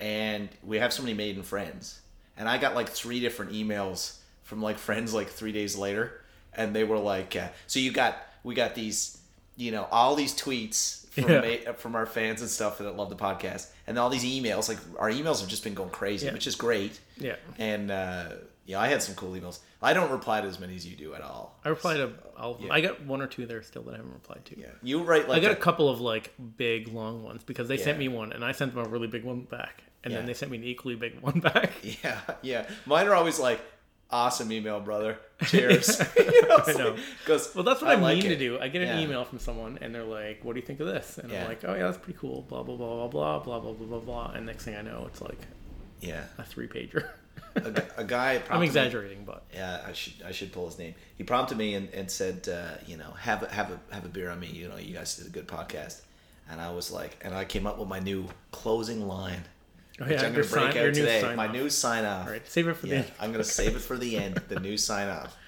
[0.00, 2.00] and we have so many maiden friends,
[2.36, 6.22] and I got like three different emails from like friends like three days later,
[6.54, 9.18] and they were like, uh, "So you got we got these,
[9.56, 11.72] you know, all these tweets from Yeah.
[11.72, 14.68] from our fans and stuff that love the podcast, and all these emails.
[14.68, 16.32] Like our emails have just been going crazy, Yeah.
[16.32, 16.98] which is great.
[17.18, 17.36] Yeah.
[17.58, 18.28] And uh,
[18.66, 19.58] yeah, I had some cool emails.
[19.82, 21.58] I don't reply to as many as you do at all.
[21.64, 22.58] I replied to all.
[22.60, 22.72] Yeah.
[22.72, 24.58] I got one or two there still that I haven't replied to.
[24.58, 27.68] Yeah, you write like I got a- a couple of like big long ones because
[27.68, 30.24] they sent me one and I sent them a really big one back, and then
[30.26, 31.72] they sent me an equally big one back.
[32.02, 32.66] Yeah, yeah.
[32.86, 33.60] Mine are always like,
[34.10, 35.18] awesome email, brother.
[35.44, 36.00] Cheers.
[36.16, 36.96] you know, I know.
[37.20, 38.58] Because Well, that's what I, like mean to do.
[38.58, 39.00] I get an Yeah.
[39.04, 41.42] email from someone, and they're like, "What do you think of this?" And Yeah.
[41.42, 43.86] I'm like, "Oh yeah, that's pretty cool." Blah blah blah blah blah blah blah blah
[43.86, 44.32] blah blah.
[44.34, 45.38] And next thing I know, it's like
[46.00, 47.08] Yeah, a three pager.
[47.56, 48.40] a, a guy.
[48.50, 50.94] I'm me- exaggerating, but yeah, I should I should pull his name.
[51.16, 54.08] He prompted me and, and said, uh, you know, have a, have a have a
[54.08, 54.46] beer on me.
[54.48, 56.00] You know, you guys did a good podcast.
[56.48, 59.44] And I was like, and I came up with my new closing line,
[60.00, 61.34] oh, which I'm going to break sign, out today.
[61.36, 61.52] My off.
[61.52, 62.26] new sign off.
[62.26, 63.10] All right, save it for Yeah, the.
[63.20, 64.36] I'm gonna save it for the end.
[64.48, 65.36] The new sign off.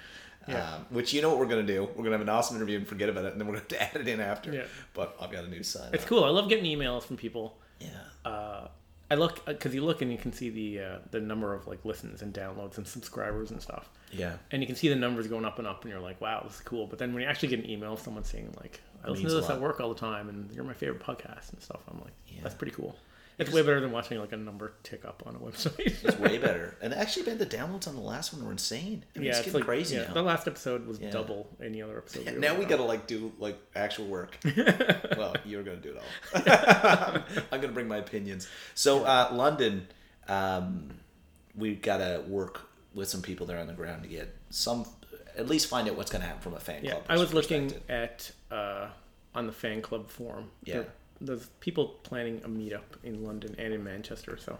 [0.49, 0.75] Yeah.
[0.75, 1.83] Um, which you know what we're gonna do?
[1.93, 3.79] We're gonna have an awesome interview and forget about it, and then we're gonna have
[3.79, 4.53] to add it in after.
[4.53, 4.63] Yeah.
[4.93, 5.89] But I've got a new sign.
[5.91, 6.09] It's off.
[6.09, 6.23] cool.
[6.23, 7.57] I love getting emails from people.
[7.81, 7.89] Yeah.
[8.23, 8.69] Uh,
[9.11, 11.83] I look because you look and you can see the uh, the number of like
[11.83, 13.89] listens and downloads and subscribers and stuff.
[14.13, 14.37] Yeah.
[14.51, 16.55] and you can see the numbers going up and up, and you're like, "Wow, this
[16.55, 19.25] is cool." But then when you actually get an email someone saying like, "I listen
[19.27, 21.99] to this at work all the time, and you're my favorite podcast and stuff," I'm
[21.99, 22.39] like, Yeah.
[22.43, 22.95] "That's pretty cool."
[23.39, 26.03] It's way better than watching like a number tick up on a website.
[26.03, 26.75] It's way better.
[26.81, 29.05] And actually, man, the downloads on the last one were insane.
[29.15, 30.13] I mean, yeah, it's it's getting like crazy yeah, now.
[30.15, 31.11] The last episode was Yeah.
[31.11, 32.25] double any other episode.
[32.25, 32.69] Yeah, we now we done.
[32.69, 34.37] gotta like do like actual work.
[35.17, 37.21] well, you're gonna do it all.
[37.51, 38.47] I'm gonna bring my opinions.
[38.73, 39.87] So uh, London,
[40.27, 40.89] um,
[41.55, 42.61] we gotta work
[42.95, 44.85] with some people there on the ground to get some,
[45.37, 47.03] at least find out what's gonna happen from a fan Yeah, club.
[47.09, 48.87] I was looking at uh,
[49.35, 50.49] on the fan club forum.
[50.63, 50.83] Yeah.
[51.21, 54.57] There's people planning a meetup in London and in Manchester, so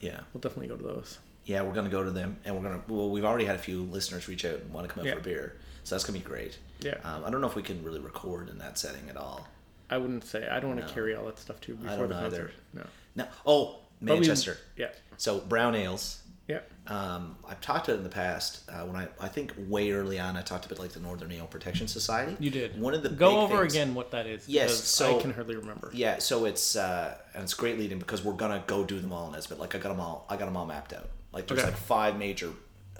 [0.00, 1.18] Yeah, we'll definitely go to those.
[1.44, 2.82] yeah, we're gonna go to them, and we're gonna.
[2.88, 5.14] Well, we've already had a few listeners reach out and want to come out Yeah.
[5.14, 6.58] for a beer, so that's gonna be great.
[6.80, 6.98] Yeah.
[7.04, 9.46] Um, I don't know if we can really record in that setting at all.
[9.88, 10.92] I wouldn't say I don't want to No.
[10.92, 12.36] carry all that stuff too before don't the either.
[12.48, 12.54] concert.
[12.74, 13.28] No, No.
[13.46, 14.58] Oh, we- Manchester.
[14.76, 16.22] yeah, So brown ales.
[16.48, 16.60] Yeah.
[16.86, 20.20] Um, I've talked to it in the past uh, when I I think way early
[20.20, 22.36] on I talked about like the Northern Ale Protection Society.
[22.38, 22.80] You did.
[22.80, 24.48] one of the Go over things- again what that is.
[24.48, 25.90] Yes, so- I can hardly remember.
[25.92, 29.26] Yeah, so it's uh, and it's great leading because we're gonna go do them all
[29.26, 29.58] in Nesbitt.
[29.58, 31.08] Like I got them all, I got them all mapped out.
[31.32, 31.70] Like there's Okay.
[31.70, 32.50] like five major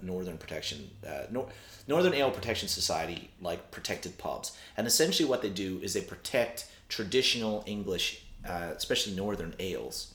[0.02, 1.48] Northern Protection, uh, Nor-
[1.86, 6.66] Northern Ale Protection Society like protected pubs, and essentially what they do is they protect
[6.88, 10.12] traditional English, uh, especially Northern ales.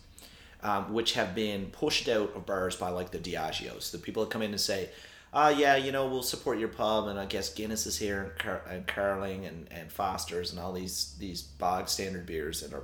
[0.64, 4.30] Um, which have been pushed out of bars by like the Diageos, the people that
[4.30, 4.90] come in and say,
[5.34, 8.38] uh, yeah, you know, we'll support your pub, and I guess Guinness is here, and,
[8.38, 12.84] Car- and Carling, and, and Foster's, and all these these bog standard beers that are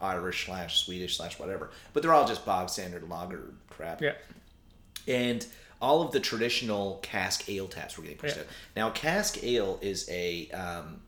[0.00, 4.00] Irish slash Swedish slash whatever, but they're all just bog standard lager crap.
[4.00, 4.12] Yeah.
[5.08, 5.44] And
[5.80, 8.42] all of the traditional cask ale taps were getting pushed Yeah.
[8.42, 8.48] out.
[8.76, 11.00] Now, cask ale is a, um,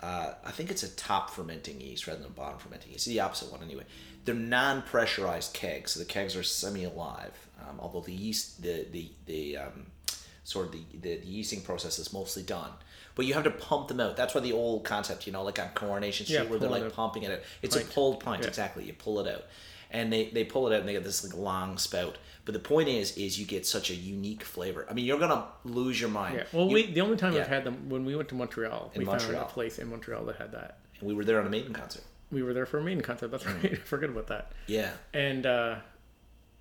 [0.00, 3.06] uh, I think it's a top fermenting yeast rather than a bottom fermenting yeast.
[3.06, 3.84] It's the opposite one anyway.
[4.26, 7.32] They're non-pressurized kegs, so the kegs are semi-alive.
[7.66, 9.86] Um, although the yeast, the the the um,
[10.44, 12.70] sort of the, the the yeasting process is mostly done.
[13.14, 14.14] But you have to pump them out.
[14.16, 16.82] That's why the old concept, you know, like on Coronation Street, Yeah, where they're like
[16.82, 16.92] out.
[16.92, 17.38] pumping it out.
[17.62, 17.88] It's Pint.
[17.88, 18.48] a pulled pint, Yeah.
[18.48, 18.84] exactly.
[18.84, 19.44] You pull it out,
[19.90, 22.18] and they they pull it out, and they get this like long spout.
[22.44, 24.86] But the point is, is you get such a unique flavor.
[24.90, 26.36] I mean, you're gonna lose your mind.
[26.36, 26.44] Yeah.
[26.52, 27.38] Well, You- we the only time yeah.
[27.40, 29.42] we've had them when we went to Montreal, we found Montreal.
[29.44, 30.78] a place in Montreal that had that.
[31.00, 32.02] And we were there on a Maiden concert.
[32.36, 33.28] We were there for a maiden concert.
[33.30, 33.64] That's right.
[33.72, 34.52] I forget about that.
[34.66, 35.76] Yeah, And uh,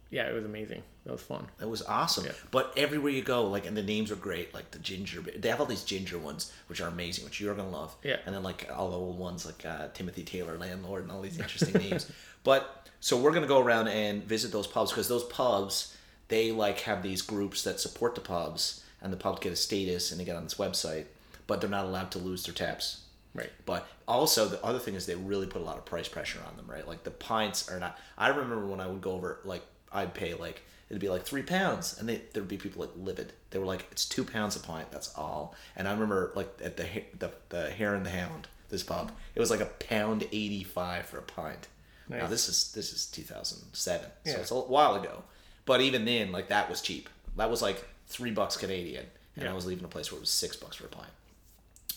[0.10, 0.84] yeah, it was amazing.
[1.06, 1.48] That was fun.
[1.58, 2.24] that was awesome.
[2.24, 2.32] Yeah.
[2.50, 4.54] But everywhere you go, like, and the names are great.
[4.54, 7.70] Like the ginger, they have all these ginger ones, which are amazing, which you're gonna
[7.70, 7.94] love.
[8.04, 8.20] Yeah.
[8.26, 11.38] And then like all the old ones, like uh, Timothy Taylor, landlord, and all these
[11.38, 12.10] interesting names.
[12.46, 15.98] But so we're gonna go around and visit those pubs because those pubs,
[16.30, 20.12] they like have these groups that support the pubs, and the pubs get a status
[20.12, 21.06] and they get on this website,
[21.48, 23.02] but they're not allowed to lose their taps.
[23.36, 23.52] Right.
[23.66, 26.56] But also the other thing is they really put a lot of price pressure on
[26.58, 26.88] them, right?
[26.88, 28.00] Like the pints are not.
[28.18, 31.44] I remember when I would go over, like I'd pay like it'd be like three
[31.44, 33.34] pounds, and they there'd be people like livid.
[33.52, 34.90] They were like, "It's two pounds a pint.
[34.92, 36.88] That's all." And I remember like at the
[37.20, 41.06] the the Hare and the Hound, this pub, it was like a pound eighty five
[41.06, 41.68] for a pint.
[42.08, 45.24] Now this is this is two thousand seven, so it's a while ago.
[45.66, 47.10] But even then, like that was cheap.
[47.36, 49.52] That was like three bucks Canadian, and Yeah.
[49.52, 51.10] I was leaving a place where it was six bucks for a pint.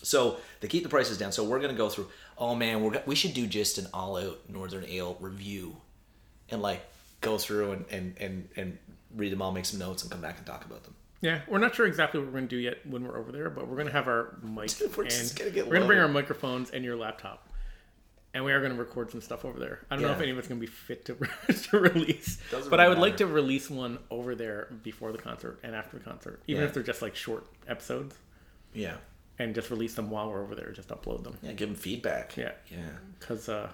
[0.03, 1.33] So they keep the prices down.
[1.33, 2.09] So we're gonna go through.
[2.37, 5.77] Oh man, we're we should do just an all out Northern Ale review,
[6.51, 6.85] and like
[7.21, 8.79] go through and and and and
[9.15, 10.95] read them all, make some notes, and come back and talk about them.
[11.21, 13.51] Yeah, we're not sure exactly what we're going to do yet when we're over there,
[13.51, 15.99] but we're going to have our mic We're and gonna get we're going to bring
[15.99, 17.49] our microphones and your laptop,
[18.35, 19.81] and we are going to record some stuff over there.
[19.91, 21.15] I don't know if any of it's going to be fit to,
[21.71, 25.19] to release, Doesn't but I really would like to release one over there before the
[25.19, 26.69] concert and after the concert, even Yeah.
[26.69, 28.15] if they're just like short episodes,
[28.73, 28.99] Yeah,
[29.38, 30.72] and just release them while we're over there.
[30.72, 31.38] Just upload them.
[31.42, 32.37] yeah, give them feedback.
[32.37, 32.53] Yeah.
[32.70, 32.79] yeah.
[33.18, 33.70] because uh,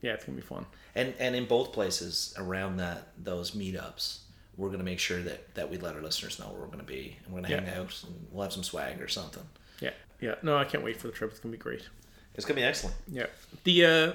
[0.00, 0.66] yeah, it's gonna be fun.
[0.94, 4.18] And and in both places around that those meetups,
[4.56, 7.16] we're gonna make sure that that we let our listeners know where we're gonna be,
[7.24, 7.80] and we're gonna hang Yeah.
[7.80, 9.42] out, and we'll have some swag or something.
[9.80, 10.34] Yeah, yeah.
[10.42, 11.30] No, I can't wait for the trip.
[11.30, 11.88] It's gonna be great.
[12.34, 12.96] It's gonna be excellent.
[13.10, 13.26] Yeah.
[13.64, 14.12] The uh,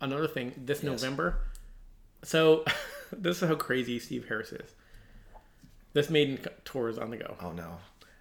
[0.00, 0.84] another thing this Yes.
[1.02, 1.38] November.
[2.24, 2.64] So
[3.12, 4.70] this is how crazy Steve Harris is.
[5.92, 7.36] This maiden tour is on the go.
[7.40, 7.78] Oh no.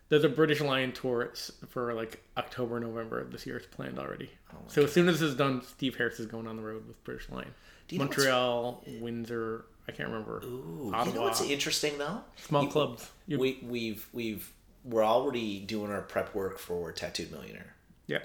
[0.09, 1.33] There's a British Lion tour
[1.67, 3.57] for like October, November of this year.
[3.57, 4.29] It's planned already.
[4.53, 6.87] Oh so as soon as this is done, Steve Harris is going on the road
[6.87, 7.53] with British Lion.
[7.89, 9.65] You Montreal, Windsor.
[9.87, 10.41] I can't remember.
[10.45, 11.15] Ooh, you Ottawa.
[11.15, 12.21] know what's interesting though?
[12.37, 13.09] Small You- clubs.
[13.27, 14.51] You- We we've we've
[14.85, 17.75] we're already doing our prep work for Tattooed Millionaire.
[18.07, 18.19] yeah.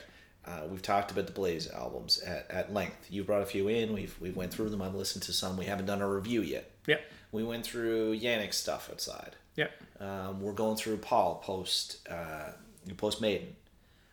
[0.45, 3.07] Uh, we've talked about the Blaze albums at, at length.
[3.09, 3.92] You brought a few in.
[3.92, 4.83] We've we went through them.
[4.83, 5.57] I've listened to some.
[5.57, 6.68] We haven't done a review yet.
[6.87, 6.99] Yeah.
[7.31, 9.37] We went through Yannick's stuff outside.
[9.57, 9.69] Yeah.
[10.01, 12.53] Um, we're going through Paul post uh,
[12.97, 13.55] post Maiden.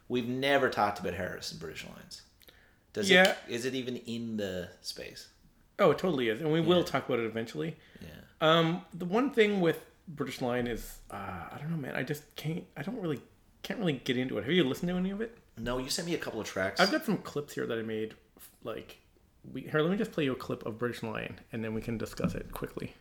[0.08, 2.22] We've never talked about Harris and British Lions.
[2.94, 3.32] Does Yeah.
[3.32, 5.28] it is it even in the space?
[5.78, 7.78] Oh, it totally is, and we will talk about it eventually.
[8.02, 8.08] Yeah.
[8.42, 11.96] Um, the one thing with British Lion is, uh, I don't know, man.
[11.96, 12.66] I just can't.
[12.76, 13.22] I don't really
[13.64, 14.44] can't really get into it.
[14.44, 15.38] Have you listened to any of it?
[15.58, 16.80] No, you sent me a couple of tracks.
[16.80, 18.16] I've got some clips here that I made.
[18.64, 18.98] Like,
[19.54, 19.82] we here.
[19.82, 22.34] Let me just play you a clip of British Lion, and then we can discuss
[22.36, 22.94] it quickly.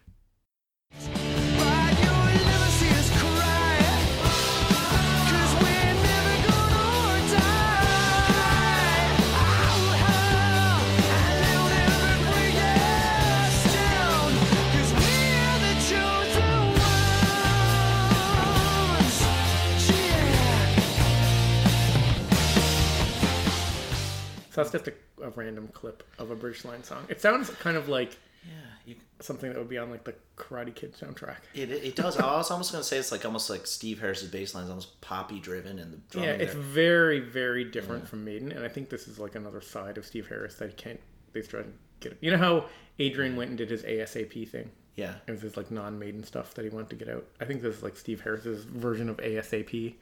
[24.67, 27.05] So that's just a, a random clip of a British Lion song.
[27.09, 28.53] It sounds kind of like yeah,
[28.87, 31.37] you, something that would be on like the Karate Kid soundtrack.
[31.55, 32.17] it, it does.
[32.19, 35.01] I was almost gonna say it's like almost like Steve Harris's bass line is almost
[35.01, 36.63] poppy driven and the drumming Yeah, it's there.
[36.63, 40.29] very, very different from Maiden, and I think this is like another side of Steve
[40.29, 41.01] Harris that he can't.
[41.33, 41.69] They try to
[42.01, 42.17] get.
[42.21, 42.65] You know how
[42.99, 44.71] Adrian went and did his ASAP thing.
[44.97, 45.15] Yeah.
[45.27, 47.25] It was his like non-maiden stuff that he wanted to get out.
[47.41, 49.95] I think this is like Steve Harris's version of ASAP.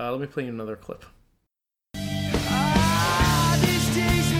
[0.00, 1.04] Uh, let me play you another clip.
[4.04, 4.31] Ah,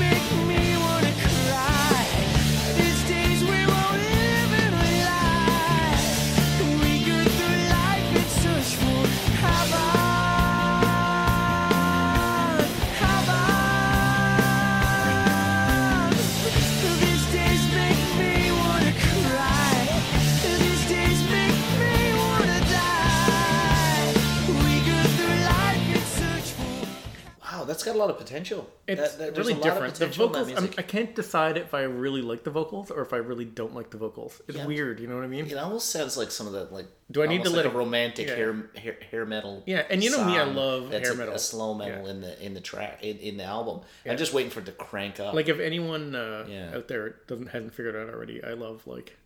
[27.92, 28.68] got a lot of potential.
[28.86, 29.94] It's That- that- really a lot of different.
[29.96, 30.52] The vocals.
[30.78, 33.90] I can't decide if I really like the vocals or if I really don't like
[33.90, 34.40] the vocals.
[34.48, 34.66] It's Yeah.
[34.66, 35.46] weird, you know what I mean?
[35.46, 36.86] It almost sounds like some of the like.
[37.10, 38.34] Do I need to almost let a romantic yeah.
[38.36, 39.62] hair, hair hair metal?
[39.66, 41.34] Yeah, and you know me, I love that's hair a- metal.
[41.34, 42.10] A slow metal Yeah.
[42.10, 43.80] in the in the track in, in the album.
[44.06, 45.34] I'm just waiting for it to crank up.
[45.34, 49.16] Like if anyone uh, out there doesn't hasn't figured it out already, I love like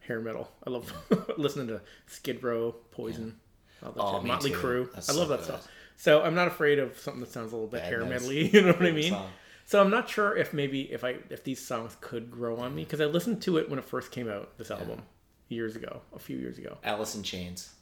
[0.00, 0.50] hair metal.
[0.66, 0.92] I love
[1.38, 3.38] listening to Skid Row, Poison,
[3.82, 4.50] Oh, Motley.
[4.50, 4.88] Crue.
[4.92, 5.44] I love so that good.
[5.44, 5.68] stuff.
[6.00, 8.50] So I'm not afraid of something that sounds a little bit hair metally.
[8.54, 9.10] You know what I mean?
[9.10, 9.28] song.
[9.66, 12.84] So I'm not sure if maybe if I if these songs could grow on me
[12.84, 14.56] because I listened to it when it first came out.
[14.56, 15.02] This album
[15.48, 16.78] years ago, a few years ago.
[16.84, 17.74] Alice in Chains.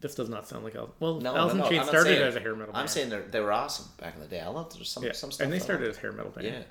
[0.00, 0.92] This does not sound like Alice.
[1.00, 2.82] Well, No, Alice in no, no, Chains I'm started saying- as a hair metal band.
[2.82, 4.40] I'm saying they were awesome back in the day.
[4.40, 5.44] I loved there's some yeah, some stuff.
[5.44, 6.46] and they started as hair metal band.
[6.46, 6.62] Yeah.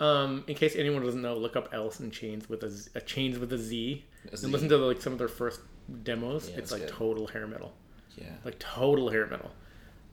[0.00, 3.00] Um, in case anyone doesn't know, look up Alice in Chains with a, Z- a
[3.02, 5.60] Chains with a Z, A and listen to like some of their first
[6.02, 6.44] demos.
[6.48, 6.88] Yeah, it's it's like good.
[6.90, 7.72] total hair metal,
[8.16, 8.24] Yeah.
[8.44, 9.50] like total hair metal.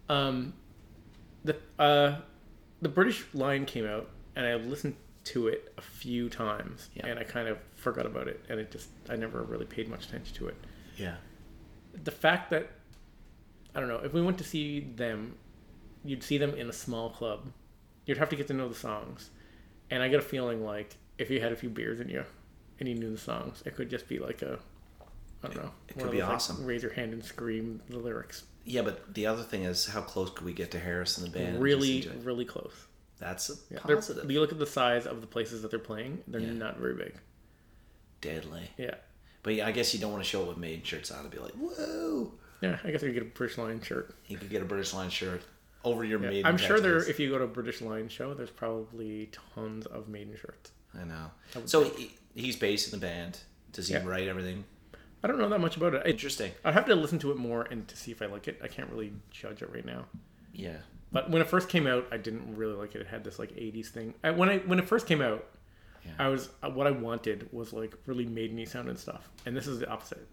[0.09, 0.53] Um,
[1.43, 2.17] the uh,
[2.81, 7.07] the British Lion came out, and I listened to it a few times, Yeah.
[7.07, 10.05] and I kind of forgot about it, and it just I never really paid much
[10.07, 10.55] attention to it.
[10.97, 11.15] Yeah.
[12.03, 12.69] the fact that
[13.75, 15.35] I don't know if we went to see them,
[16.05, 17.51] you'd see them in a small club.
[18.05, 19.29] You'd have to get to know the songs,
[19.91, 22.23] and I get a feeling like if you had a few beers in you,
[22.79, 24.59] and you knew the songs, it could just be like a,
[25.43, 26.65] I don't know, It one could be those, like, awesome.
[26.65, 28.43] raise your hand and scream the lyrics.
[28.69, 31.31] Yeah, but the other thing is, how close could we get to Harris and the
[31.31, 31.61] band?
[31.61, 32.73] really, really close.
[33.17, 34.29] that's a Yeah, positive.
[34.29, 36.53] You look at the size of the places that they're playing; they're Yeah.
[36.53, 37.15] not very big.
[38.21, 38.69] Deadly.
[38.77, 38.95] Yeah,
[39.43, 41.31] But yeah, I guess you don't want to show up with maiden shirts on and
[41.31, 42.33] be like, whoa.
[42.61, 42.79] yeah.
[42.83, 44.13] I guess you could get a British Lion shirt.
[44.27, 45.43] You could get a British Lion shirt
[45.83, 46.29] over your Yeah.
[46.29, 46.45] maiden.
[46.45, 46.97] I'm sure there.
[47.09, 50.71] If you go to a British Lion show, there's probably tons of maiden shirts.
[50.99, 51.31] I know.
[51.65, 53.39] So he, he's based in the band.
[53.71, 54.03] Does he Yeah.
[54.05, 54.65] write everything?
[55.23, 56.05] I don't know that much about it.
[56.05, 56.51] Interesting.
[56.63, 58.59] I'd have to listen to it more and to see if I like it.
[58.63, 60.05] I can't really judge it right now.
[60.53, 60.77] Yeah.
[61.11, 63.01] But when it first came out, I didn't really like it.
[63.01, 64.13] It had this like '80s thing.
[64.23, 65.45] I, when I when it first came out,
[66.05, 66.11] Yeah.
[66.19, 69.79] I was uh, what I wanted was like really maideny sounding stuff, and this is
[69.79, 70.27] the opposite.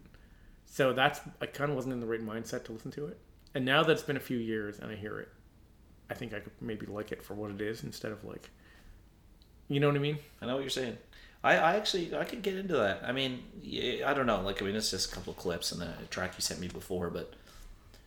[0.65, 3.17] So that's I kind of wasn't in the right mindset to listen to it.
[3.53, 5.29] And now that it's been a few years and I hear it,
[6.09, 8.49] I think I could maybe like it for what it is instead of like,
[9.69, 10.17] you know what I mean?
[10.41, 10.97] I know what you're saying.
[11.45, 13.03] I, I actually I could get into that.
[13.05, 13.43] I mean,
[14.05, 14.41] I don't know.
[14.41, 16.67] Like I mean, it's just a couple of clips and a track you sent me
[16.67, 17.33] before, but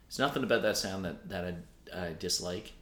[0.08, 1.54] it's nothing about that sound that that
[1.94, 2.72] I, I dislike.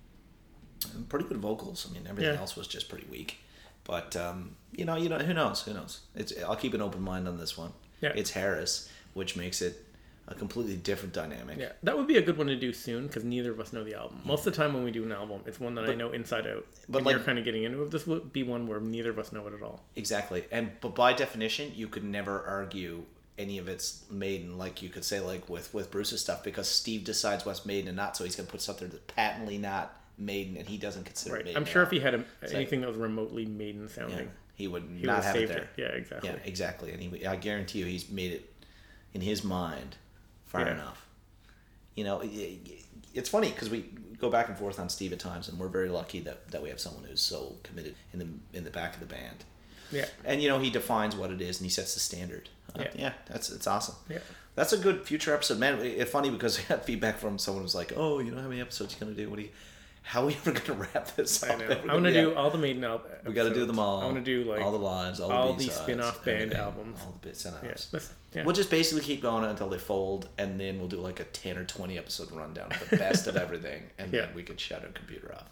[0.95, 1.87] And pretty good vocals.
[1.88, 2.40] I mean, everything Yeah.
[2.40, 3.38] else was just pretty weak.
[3.85, 5.62] But um, you know, you know, who knows?
[5.62, 6.01] Who knows?
[6.14, 7.73] It's I'll keep an open mind on this one.
[8.01, 8.12] Yeah.
[8.14, 9.85] It's Harris, which makes it
[10.29, 11.59] a completely different dynamic.
[11.59, 13.85] Yeah, that would be a good one to do soon because neither of us know
[13.85, 14.21] the album.
[14.25, 16.47] Most of the time when we do an album, it's one that I know inside
[16.47, 16.67] out.
[16.89, 17.91] but But like- you're kind of getting into it.
[17.91, 19.85] This would be one where neither of us know it at all.
[19.95, 20.45] Exactly.
[20.51, 23.05] And but by definition, you could never argue
[23.39, 27.05] any of it's Maiden like you could say like with with Bruce's stuff because Steve
[27.05, 30.67] decides what's Maiden and not, so he's gonna put something that's patently not Maiden and
[30.67, 31.45] he doesn't consider Right.
[31.45, 31.59] Maiden.
[31.62, 34.67] I'm sure if he had a, like- anything that was remotely maiden sounding, yeah, he
[34.67, 35.59] would he not have have it there.
[35.59, 35.69] it.
[35.77, 36.31] Yeah, exactly.
[36.31, 36.93] Yeah, exactly.
[36.93, 38.53] And he, I guarantee you, he's made it
[39.12, 39.97] in his mind
[40.57, 40.73] far Yeah.
[40.75, 41.07] enough.
[41.95, 42.83] You know, it- it-
[43.14, 43.83] it's funny because we
[44.19, 46.69] go back and forth on Steve at times, and we're very lucky that, that we
[46.69, 49.45] have someone who's so committed in the in the back of the band.
[49.92, 50.07] Yeah.
[50.25, 52.49] And you know, he defines what it is and he sets the standard.
[52.75, 52.90] Uh, Yeah.
[52.95, 53.95] yeah, that's it's awesome.
[54.09, 54.19] Yeah.
[54.55, 55.81] That's a good future episode, man.
[55.81, 58.61] It's funny because I had feedback from someone who's like, "Oh, you know how many
[58.61, 59.31] episodes you're gonna do?
[59.31, 59.51] What do you?
[60.09, 61.59] How are we ever gonna wrap this I up?
[61.59, 61.66] Know.
[61.83, 63.12] I'm gonna do all the maiden albums.
[63.27, 64.01] We got to do them all.
[64.03, 67.01] I want to do like all the lives, all, all the, the spin-off band albums.
[67.05, 68.12] all the bits and yeah, outs.
[68.33, 68.45] yeah.
[68.45, 71.59] We'll just basically keep going until they fold, and then we'll do like a ten
[71.59, 74.27] or twenty episode rundown of the best of everything, and Yeah.
[74.27, 75.51] then we can shut our computer off.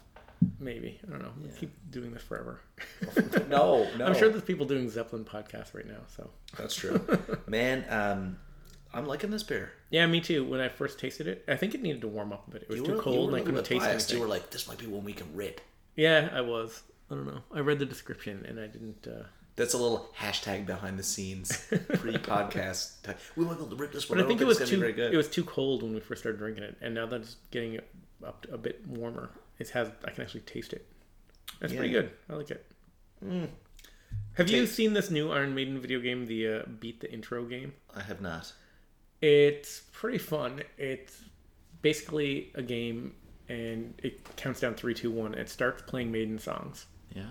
[0.59, 1.31] maybe I don't know.
[1.41, 2.61] We'll keep doing this forever.
[3.49, 5.99] No, no, I'm sure there's people doing Zeppelin podcasts right now.
[6.15, 6.99] So that's true,
[7.47, 7.85] man.
[7.89, 8.37] Um,
[8.95, 9.71] I'm liking this beer.
[9.89, 10.43] yeah, me too.
[10.45, 12.61] When I first tasted it, I think it needed to warm up a bit.
[12.63, 14.09] It was You too were- cold, and I couldn't taste biased.
[14.09, 14.17] anything.
[14.17, 15.61] You were like, "This might be one we can rip."
[15.95, 16.81] Yeah, I was.
[17.11, 17.41] I don't know.
[17.53, 19.07] I read the description and I didn't.
[19.07, 19.23] Uh,
[19.57, 21.65] That's a little hashtag behind the scenes
[21.99, 23.01] pre-podcast.
[23.03, 23.19] type.
[23.35, 24.17] We might be able to rip this one.
[24.17, 24.63] but I think it was too.
[24.65, 25.13] gonna be very good.
[25.13, 27.79] It was too cold when we first started drinking it, and now that it's getting
[28.25, 29.29] up a bit warmer,
[29.59, 29.89] it has.
[30.03, 30.85] I can actually taste it.
[31.59, 32.11] That's pretty good.
[32.29, 32.65] I like it.
[34.33, 37.73] Have you seen this new Iron Maiden video game, the uh, Beat the Intro game?
[37.95, 38.51] I have not.
[39.25, 40.61] It's pretty fun.
[40.77, 41.19] It's
[41.81, 43.15] basically a game,
[43.49, 45.33] and it counts down three, two, one.
[45.33, 46.85] It starts playing Maiden songs,
[47.15, 47.29] Yeah.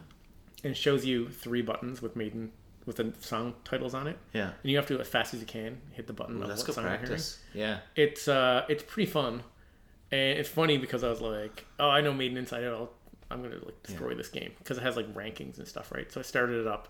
[0.64, 2.50] and shows you three buttons with Maiden
[2.86, 4.18] with the song titles on it.
[4.34, 4.50] Yeah.
[4.62, 6.42] And you have to, do it as fast as you can, hit the button Well,
[6.44, 7.06] of that's what good song you're hearing.
[7.06, 7.38] practice.
[7.54, 7.78] Yeah.
[7.96, 9.42] It's uh, it's pretty fun,
[10.10, 12.92] and it's funny because I was like, oh, I know Maiden inside out.
[13.30, 16.10] I'm gonna like destroy this game because it has like rankings and stuff, right?
[16.12, 16.88] So I started it up.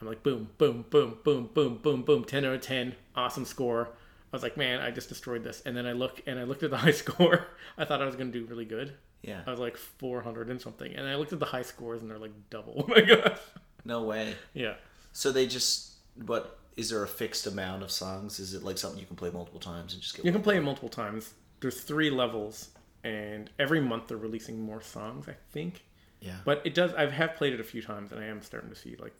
[0.00, 3.88] I'm like, boom, boom, boom, boom, boom, boom, boom, ten out of ten, awesome score.
[4.32, 5.62] I was like, man, I just destroyed this.
[5.66, 7.46] And then I look and I looked at the high score.
[7.76, 8.94] I thought I was gonna do really good.
[9.22, 9.42] Yeah.
[9.46, 12.18] I was like 400 and something, and I looked at the high scores and they're
[12.18, 12.84] like double.
[12.88, 13.38] Oh my gosh.
[13.84, 14.34] No way.
[14.54, 14.74] Yeah.
[15.12, 15.92] So they just
[16.26, 18.38] what is there a fixed amount of songs?
[18.40, 20.56] Is it like something you can play multiple times and just get You can play
[20.56, 21.34] it multiple times.
[21.60, 22.70] There's three levels,
[23.04, 25.28] and every month they're releasing more songs.
[25.28, 25.84] I think.
[26.20, 26.36] Yeah.
[26.44, 26.94] But it does.
[26.94, 29.14] I have played it a few times, and I am starting to see like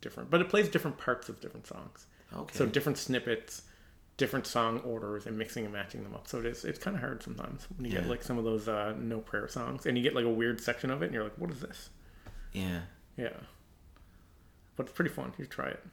[0.00, 0.30] different.
[0.30, 2.06] But it plays different parts of different songs.
[2.34, 2.56] Okay.
[2.58, 3.62] So different snippets,
[4.16, 6.28] different song orders, and mixing and matching them up.
[6.28, 6.64] So it is.
[6.64, 9.48] It's kind of hard sometimes when you get like some of those uh, no prayer
[9.48, 11.60] songs, and you get like a weird section of it, and you're like, "What is
[11.60, 11.90] this?"
[12.52, 12.80] yeah.
[13.16, 13.28] Yeah.
[14.76, 15.32] But it's pretty fun.
[15.38, 15.84] You try it.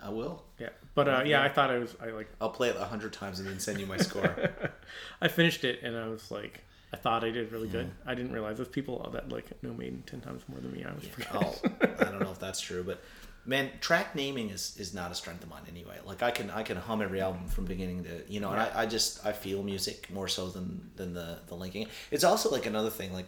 [0.00, 0.44] I will.
[0.58, 0.68] Yeah.
[0.94, 1.96] But uh, yeah, I thought I was.
[2.00, 2.28] I like.
[2.40, 4.52] I'll play it a hundred times and then send you my score.
[5.20, 6.62] I finished it, and I was like.
[6.92, 7.90] I thought I did really good.
[8.06, 10.84] I didn't realize there's people that like know Maiden ten times more than me.
[10.84, 11.04] I was
[11.34, 13.02] oh, I don't know if that's true, but
[13.46, 15.98] man, track naming is is not a strength of mine anyway.
[16.04, 18.82] Like I can I can hum every album from beginning to you know, and I,
[18.82, 21.86] I just I feel music more so than than the the linking.
[22.10, 23.12] It's also like another thing.
[23.12, 23.26] Like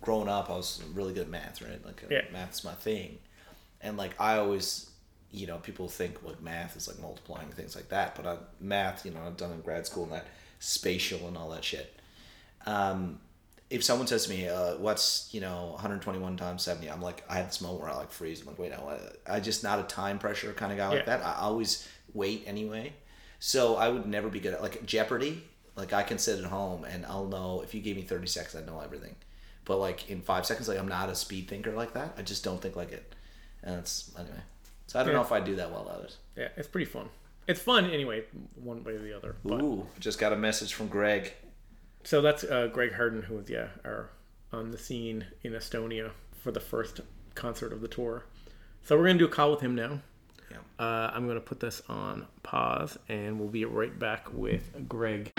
[0.00, 1.84] growing up, I was really good at math, right?
[1.84, 2.22] Like uh, Yeah.
[2.32, 3.18] math's my thing,
[3.80, 4.88] and like I always.
[5.34, 9.06] You know, people think like math is like multiplying things like that, but I, math,
[9.06, 10.26] you know, I've done in grad school and that
[10.58, 11.98] spatial and all that shit
[12.66, 13.18] um,
[13.72, 17.36] if someone says to me, uh, "What's you know 121 times 70?" I'm like, I
[17.36, 18.40] have this moment where I like freeze.
[18.40, 21.06] I'm like, wait, no, I, I just not a time pressure kind of guy like
[21.06, 21.24] that.
[21.24, 22.92] I always wait anyway,
[23.40, 25.42] so I would never be good at like Jeopardy.
[25.74, 28.54] Like I can sit at home and I'll know if you gave me 30 seconds,
[28.54, 29.16] I know everything.
[29.64, 32.14] But like in five seconds, like I'm not a speed thinker like that.
[32.18, 33.14] I just don't think like it.
[33.62, 34.34] And it's anyway.
[34.88, 35.18] So I don't Yeah.
[35.20, 36.16] know if I do that well at it.
[36.36, 37.08] Yeah, it's pretty fun.
[37.48, 38.24] It's fun anyway,
[38.56, 39.34] one way or the other.
[39.44, 41.32] But Ooh, just got a message from Greg.
[42.04, 44.10] So that's uh, Greg Harden, who was yeah, are
[44.52, 46.10] on the scene in Estonia
[46.42, 47.00] for the first
[47.34, 48.24] concert of the tour.
[48.82, 50.00] So we're gonna do a call with him now.
[50.50, 50.58] Yeah.
[50.78, 55.32] Uh, I'm gonna put this on pause, and we'll be right back with Greg.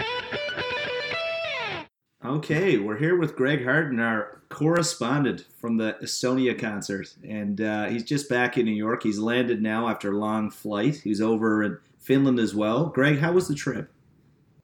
[2.25, 8.05] Okay, we're here with Greg Harden, our correspondent from the Estonia concert, and uh, he's
[8.05, 9.03] just back in New York.
[9.03, 11.01] He's landed now after a long flight.
[11.03, 12.85] He's over in Finland as well.
[12.85, 13.91] Greg, how was the trip?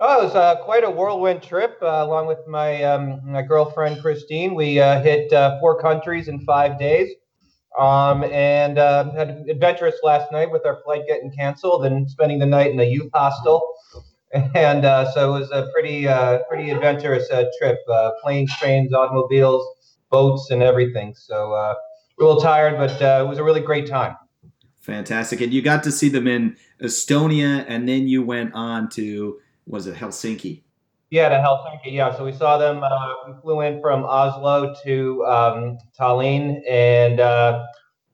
[0.01, 4.01] Oh, it was uh, quite a whirlwind trip, uh, along with my um, my girlfriend
[4.01, 4.55] Christine.
[4.55, 7.09] We uh, hit uh, four countries in five days,
[7.77, 12.39] um, and uh, had an adventurous last night with our flight getting canceled and spending
[12.39, 13.62] the night in a youth hostel.
[14.53, 16.07] And uh, so it was a pretty
[16.47, 17.27] pretty adventurous
[17.59, 17.79] trip:
[18.21, 19.67] planes, trains, automobiles,
[20.09, 21.13] boats, and everything.
[21.13, 21.75] So a
[22.17, 24.15] little tired, but it was a really great time.
[24.79, 25.41] Fantastic.
[25.41, 29.88] And you got to see them in Estonia, and then you went on to, was
[29.88, 30.63] it Helsinki?
[31.12, 31.93] Yeah, to Helsinki.
[31.93, 32.84] Yeah, so we saw them.
[32.84, 37.65] Uh, we flew in from Oslo to um, Tallinn and uh,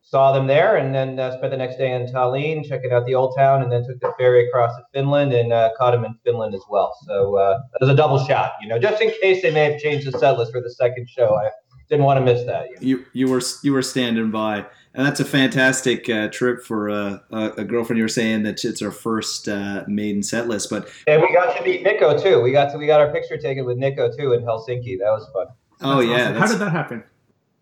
[0.02, 3.16] saw them there, and then uh, spent the next day in Tallinn checking out the
[3.16, 6.16] old town, and then took the ferry across to Finland and uh, caught them in
[6.24, 6.96] Finland as well.
[7.06, 9.80] So uh, it was a double shot, you know, just in case they may have
[9.80, 11.36] changed the set list for the second show.
[11.36, 11.50] I
[11.90, 12.70] didn't want to miss that.
[12.70, 12.82] You know?
[12.82, 14.66] You you were you were standing by,
[14.96, 17.98] and that's a fantastic uh, trip for uh, a, a girlfriend.
[17.98, 21.56] You were saying that it's our first uh, maiden set list, but And we got
[21.58, 22.42] to meet Nicko too.
[22.42, 24.98] We got to we got our picture taken with Nicko too in Helsinki.
[25.00, 25.48] That was fun.
[25.82, 26.36] oh yeah, Awesome.
[26.38, 27.04] How did that happen?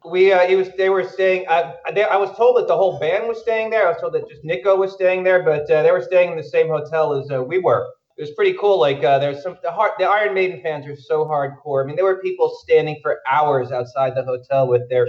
[0.05, 1.45] We uh, he was they were staying.
[1.49, 3.87] I, they, I was told that the whole band was staying there.
[3.87, 6.37] I was told that just Nicko was staying there, but uh, they were staying in
[6.37, 7.87] the same hotel as uh, we were.
[8.15, 8.79] It was pretty cool.
[8.79, 11.83] Like uh, there's some the heart the Iron Maiden fans are so hardcore.
[11.83, 15.07] I mean, there were people standing for hours outside the hotel with their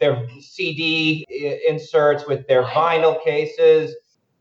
[0.00, 1.26] their CD
[1.66, 3.94] inserts, with their vinyl cases.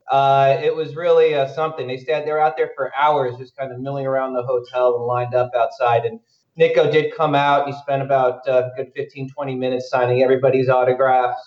[0.10, 1.88] Uh, it was really uh, something.
[1.88, 4.96] They stayed they were out there for hours, just kind of milling around the hotel
[4.96, 6.06] and lined up outside.
[6.06, 6.20] And
[6.58, 7.66] Nicko did come out.
[7.68, 11.40] He spent about uh, a good 15, 20 minutes signing everybody's autographs,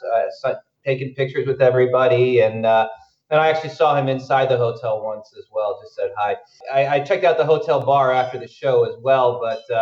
[0.45, 0.55] uh,
[0.85, 2.41] taking pictures with everybody.
[2.41, 2.89] And uh,
[3.31, 5.79] and I actually saw him inside the hotel once as well.
[5.83, 6.37] Just said hi.
[6.73, 9.75] I, I checked out the hotel bar after the show as well, but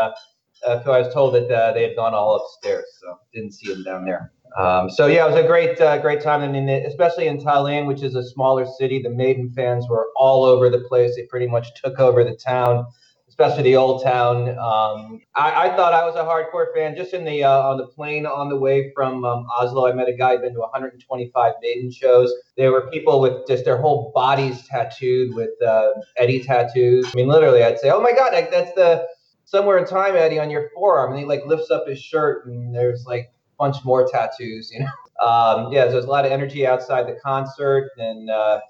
[0.66, 3.52] uh, uh, so I was told that uh, they had gone all upstairs, so didn't
[3.52, 4.32] see them down there.
[4.58, 6.42] Um, so yeah, it was a great, uh, great time.
[6.42, 10.44] I mean, especially in Tallinn, which is a smaller city, the Maiden fans were all
[10.44, 11.16] over the place.
[11.16, 12.86] They pretty much took over the town
[13.32, 14.50] especially the Old Town.
[14.50, 16.94] Um, I, I thought I was a hardcore fan.
[16.94, 20.08] Just in the uh, on the plane on the way from um, Oslo, I met
[20.08, 22.30] a guy who'd been to 125 Maiden shows.
[22.58, 27.06] There were people with just their whole bodies tattooed with uh, Eddie tattoos.
[27.06, 29.06] I mean, literally, I'd say, "Oh my God, that's the
[29.52, 32.74] somewhere in time Eddie on your forearm," and he like lifts up his shirt, and
[32.74, 34.72] there's like a bunch more tattoos.
[34.72, 35.86] You know, um, yeah.
[35.86, 38.60] There's a lot of energy outside the concert, and uh,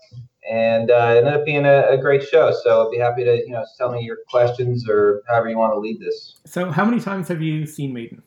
[0.51, 2.53] and uh, it ended up being a, a great show.
[2.65, 5.73] So I'd be happy to, you know, tell me your questions or however you want
[5.73, 6.41] to lead this.
[6.45, 8.23] So, how many times have you seen Maiden?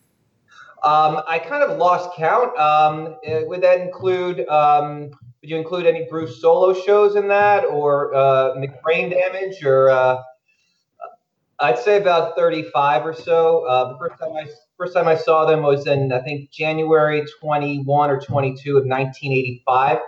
[0.84, 2.56] Um, I kind of lost count.
[2.58, 4.48] Um, eh, would that include?
[4.48, 5.10] Um,
[5.42, 9.90] would you include any Bruce solo shows in that, or uh, McBrain Damage, or?
[9.90, 10.22] Uh,
[11.60, 13.66] I'd say about 35 or so.
[13.66, 14.48] Uh, the first time I
[14.78, 20.00] first time I saw them was in I think January 21 or 22 of 1985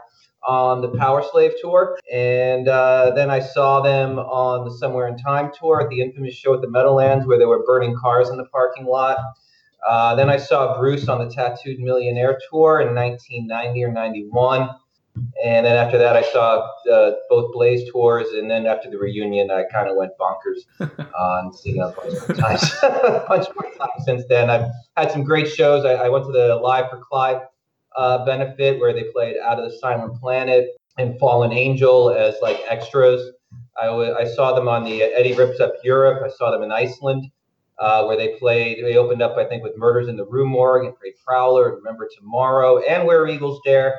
[0.43, 5.52] on the Powerslave tour, and uh, then I saw them on the Somewhere in Time
[5.58, 8.45] tour at the infamous show at the Meadowlands where they were burning cars in the
[8.45, 9.18] parking lot.
[9.88, 14.70] Uh, then I saw Bruce on the Tattooed Millionaire tour in 1990 or 91.
[15.43, 18.30] And then after that, I saw uh, both Blaze tours.
[18.30, 22.13] And then after the reunion, I kind of went bonkers on seeing them a bunch
[22.28, 22.74] more times.
[22.84, 24.49] a bunch more times since then.
[24.49, 25.86] I've had some great shows.
[25.86, 27.41] I, I went to the Live for Clive
[27.95, 32.59] uh, benefit where they played Out of the Silent Planet and Fallen Angel as like
[32.68, 33.32] extras.
[33.80, 36.24] I, w- I saw them on the Eddie Rips Up Europe.
[36.26, 37.30] I saw them in Iceland.
[37.80, 40.86] Uh, where they played, they opened up, I think, with Murders in the Rue Morgue
[40.86, 43.93] and Great Prowler, and Remember Tomorrow, and Where Eagles Dare.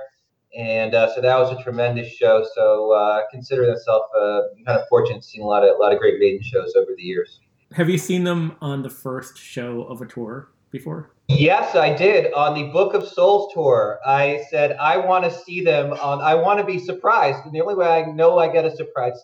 [0.56, 2.46] And uh, so that was a tremendous show.
[2.54, 5.98] So uh, consider myself uh, kind of fortunate seeing a lot of a lot of
[5.98, 7.40] great maiden shows over the years.
[7.74, 11.10] Have you seen them on the first show of a tour before?
[11.28, 13.98] Yes, I did on the Book of Souls tour.
[14.06, 16.22] I said I want to see them on.
[16.22, 19.22] I want to be surprised, and the only way I know I get a surprise,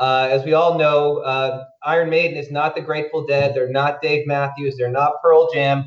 [0.00, 3.54] uh, as we all know, uh, Iron Maiden is not the Grateful Dead.
[3.54, 4.76] They're not Dave Matthews.
[4.78, 5.84] They're not Pearl Jam.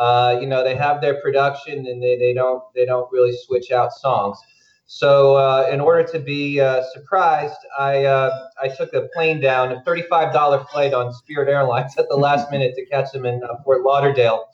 [0.00, 3.70] Uh, you know, they have their production, and they, they don't they don't really switch
[3.70, 4.38] out songs.
[4.86, 9.72] So, uh, in order to be uh, surprised, I uh, I took a plane down,
[9.72, 13.42] a thirty-five dollar flight on Spirit Airlines at the last minute to catch them in
[13.44, 14.46] uh, Fort Lauderdale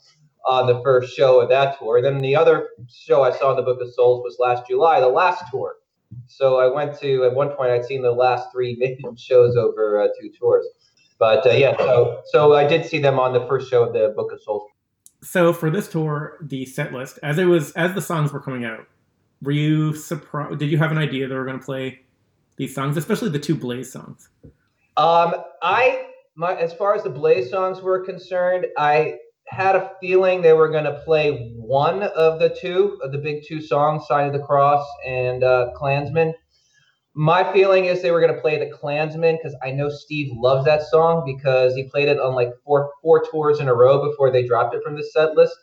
[0.45, 1.97] on the first show of that tour.
[1.97, 4.99] And Then the other show I saw in the Book of Souls was last July,
[4.99, 5.75] the last tour.
[6.27, 8.77] So I went to at one point I'd seen the last three
[9.17, 10.67] shows over uh, two tours.
[11.19, 14.13] But uh, yeah, so so I did see them on the first show of the
[14.15, 14.69] Book of Souls.
[15.21, 18.65] So for this tour, the set list, as it was as the songs were coming
[18.65, 18.87] out,
[19.41, 20.59] were you surprised?
[20.59, 22.01] Did you have an idea they were going to play
[22.57, 24.29] these songs, especially the two Blaze songs?
[24.95, 29.15] Um, I my as far as the Blaze songs were concerned, I
[29.47, 33.43] had a feeling they were going to play one of the two of the big
[33.47, 36.33] two songs, "Sign of the Cross" and uh, "Clansman."
[37.17, 40.65] My feeling is they were going to play the Clansman because I know Steve loves
[40.65, 44.29] that song because he played it on like four four tours in a row before
[44.29, 45.55] they dropped it from the set list.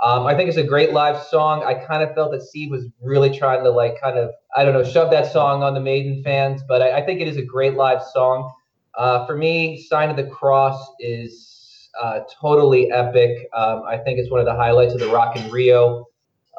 [0.00, 1.64] Um, I think it's a great live song.
[1.64, 4.74] I kind of felt that Steve was really trying to like kind of I don't
[4.74, 7.44] know shove that song on the Maiden fans, but I, I think it is a
[7.44, 8.52] great live song.
[8.96, 13.48] Uh, for me, "Sign of the Cross" is uh, totally epic.
[13.52, 16.06] Um, I think it's one of the highlights of the Rock in Rio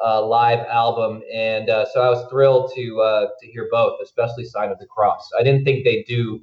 [0.02, 4.44] uh, live album, and uh, so I was thrilled to uh, to hear both, especially
[4.44, 6.40] "Sign of the Cross." I didn't think they'd do,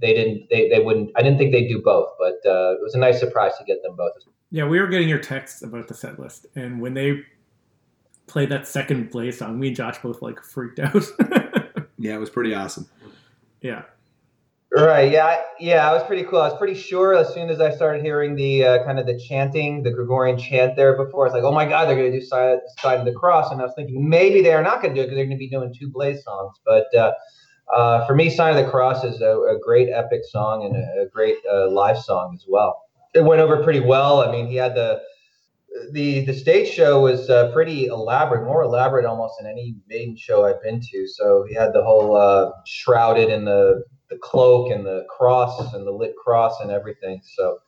[0.00, 1.10] they didn't, they, they wouldn't.
[1.16, 3.82] I didn't think they'd do both, but uh, it was a nice surprise to get
[3.82, 4.12] them both.
[4.50, 7.20] Yeah, we were getting your texts about the set list, and when they
[8.26, 11.02] played that second Blaze song, me and Josh both like freaked out.
[12.00, 12.88] Yeah, it was pretty awesome.
[13.60, 13.82] yeah,
[14.72, 15.10] Right.
[15.10, 15.42] Yeah.
[15.58, 15.90] Yeah.
[15.90, 16.40] I was pretty cool.
[16.40, 19.18] I was pretty sure as soon as I started hearing the uh, kind of the
[19.18, 22.20] chanting, the Gregorian chant there before, I was like, oh my God, they're going to
[22.20, 23.50] do side, side of the cross.
[23.50, 25.40] And I was thinking maybe they're not going to do it because they're going to
[25.40, 26.56] be doing two Blaze songs.
[26.64, 27.12] But uh,
[27.74, 31.02] uh, for me, Sign of the Cross is a, a great epic song and a,
[31.06, 32.80] a great uh, live song as well.
[33.12, 34.20] It went over pretty well.
[34.20, 35.00] I mean, he had the
[35.92, 40.44] the the stage show was uh, pretty elaborate, more elaborate almost than any maiden show
[40.44, 41.08] I've been to.
[41.08, 45.86] So he had the whole uh, shrouded in the the cloak and the cross and
[45.86, 47.20] the lit cross and everything.
[47.24, 47.60] So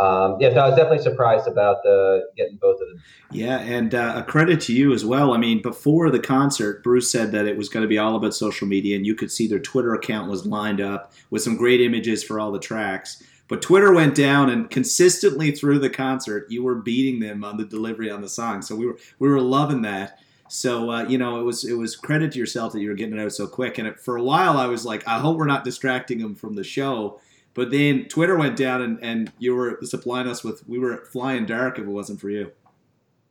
[0.00, 3.02] um, yeah, I was definitely surprised about the getting both of them.
[3.30, 5.32] Yeah, and uh, a credit to you as well.
[5.32, 8.34] I mean, before the concert, Bruce said that it was going to be all about
[8.34, 11.80] social media, and you could see their Twitter account was lined up with some great
[11.80, 13.22] images for all the tracks.
[13.48, 17.66] But Twitter went down, and consistently through the concert, you were beating them on the
[17.66, 18.62] delivery on the song.
[18.62, 20.18] So we were we were loving that.
[20.52, 23.16] So uh, you know, it was it was credit to yourself that you were getting
[23.16, 23.78] it out so quick.
[23.78, 26.56] And it, for a while, I was like, I hope we're not distracting them from
[26.56, 27.20] the show.
[27.54, 31.46] But then Twitter went down, and, and you were supplying us with we were flying
[31.46, 32.52] dark if it wasn't for you.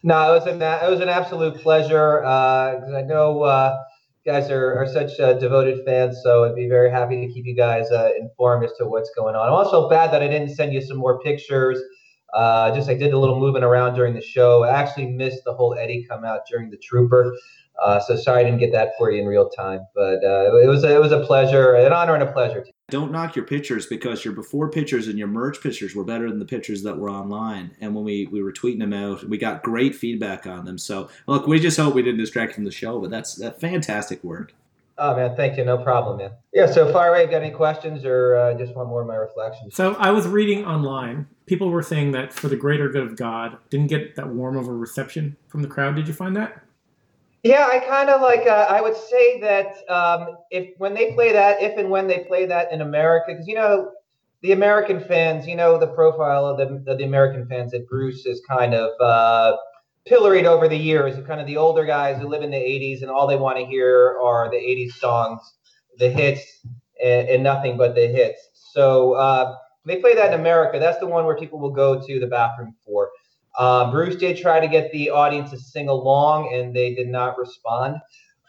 [0.02, 2.24] No, it was an it was an absolute pleasure.
[2.24, 3.78] Uh, I know uh,
[4.24, 7.46] You guys are, are such uh, devoted fans, so I'd be very happy to keep
[7.46, 9.48] you guys uh, informed as to what's going on.
[9.48, 11.80] I'm also bad that I didn't send you some more pictures.
[12.34, 14.64] Uh, just I did a little moving around during the show.
[14.64, 17.36] I actually missed the whole Eddie come out during the Trooper,
[17.82, 19.82] uh, so sorry I didn't get that for you in real time.
[19.96, 22.66] But uh, it was a, it was a pleasure, an honor, and a pleasure.
[22.90, 26.40] Don't knock your pictures because your before pictures and your merch pictures were better than
[26.40, 27.72] the pictures that were online.
[27.80, 30.78] And when we, we were tweeting them out, we got great feedback on them.
[30.78, 34.24] So look, we just hope we didn't distract from the show, but that's that fantastic
[34.24, 34.54] work.
[34.98, 35.66] Oh man, thank you.
[35.66, 36.32] No problem, man.
[36.54, 36.66] Yeah.
[36.66, 39.76] So far away, got any questions or uh, just want more of my reflections?
[39.76, 41.28] So I was reading online.
[41.46, 44.68] People were saying that for the greater good of God, didn't get that warm of
[44.68, 45.96] a reception from the crowd.
[45.96, 46.64] Did you find that?
[47.44, 48.46] Yeah, I kind of like.
[48.46, 52.20] Uh, I would say that um, if when they play that, if and when they
[52.20, 53.92] play that in America, because you know
[54.42, 58.26] the American fans, you know the profile of the of the American fans that Bruce
[58.28, 59.58] is kind of uh,
[60.06, 61.16] pilloried over the years.
[61.26, 63.66] Kind of the older guys who live in the '80s and all they want to
[63.66, 65.40] hear are the '80s songs,
[65.98, 66.44] the hits,
[67.04, 68.50] and, and nothing but the hits.
[68.54, 70.80] So uh, they play that in America.
[70.80, 73.10] That's the one where people will go to the bathroom for.
[73.58, 77.38] Uh, Bruce did try to get the audience to sing along, and they did not
[77.38, 77.98] respond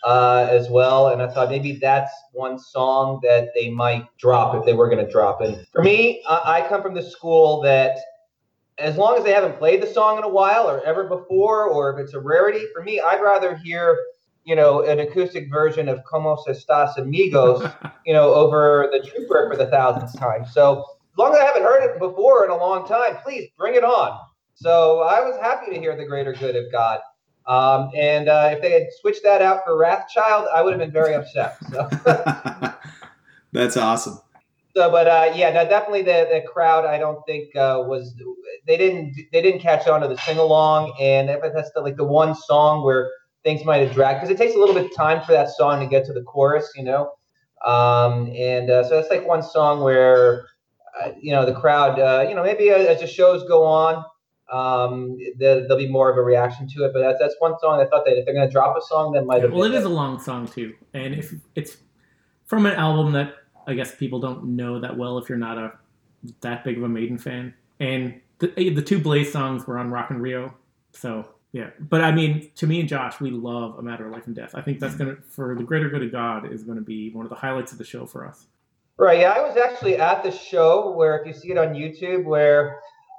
[0.05, 1.09] uh, as well.
[1.09, 5.05] And I thought maybe that's one song that they might drop if they were going
[5.05, 5.67] to drop it.
[5.73, 7.99] For me, I, I come from the school that
[8.83, 11.93] as long as they haven't played the song in a while or ever before, or
[11.93, 13.99] if it's a rarity, for me, I'd rather hear
[14.45, 17.65] you know an acoustic version of "Como se estás, amigos,"
[18.07, 20.45] you know, over the Trooper for the thousandth time.
[20.45, 23.75] So as long as I haven't heard it before in a long time, please bring
[23.75, 24.19] it on.
[24.55, 27.01] So I was happy to hear the greater good of God.
[27.47, 30.93] Um, and uh, if they had switched that out for Wrathchild, I would have been
[30.93, 31.57] very upset.
[31.71, 31.89] So,
[33.53, 34.21] That's awesome.
[34.75, 36.85] So but uh, yeah, no, definitely the, the crowd.
[36.85, 38.15] I don't think uh, was
[38.67, 42.05] they didn't they didn't catch on to the sing along, and that's the, like the
[42.05, 43.11] one song where
[43.45, 45.81] things might have dragged because it takes a little bit of time for that song
[45.81, 47.13] to get to the chorus, you know.
[47.65, 50.47] Um, and uh, so that's like one song where
[51.01, 54.05] uh, you know the crowd, uh, you know, maybe as the shows go on,
[54.51, 56.93] um, there, there'll be more of a reaction to it.
[56.93, 59.13] But that's that's one song I thought that if they're going to drop a song,
[59.13, 59.53] that might have.
[59.53, 61.77] Well, it been a long song too, and if it's
[62.47, 63.35] from an album that
[63.67, 65.73] I guess people don't know that well if you're not a
[66.41, 70.11] that big of a Maiden fan, and the the two Blaze songs were on Rock
[70.11, 70.55] in Rio,
[70.93, 71.71] so yeah.
[71.79, 74.55] But I mean, to me and Josh, we love A Matter of Life and Death.
[74.55, 77.31] I think that's gonna for the greater good of God is to be one of
[77.31, 78.47] the highlights of the show for us.
[78.97, 79.21] Right.
[79.21, 82.79] Yeah, I was actually at the show where, if you see it on YouTube, where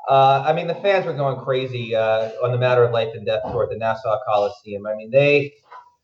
[0.09, 3.25] uh, I mean the fans were going crazy uh, on the matter of life and
[3.25, 4.85] death tour at the Nassau Coliseum.
[4.87, 5.53] I mean they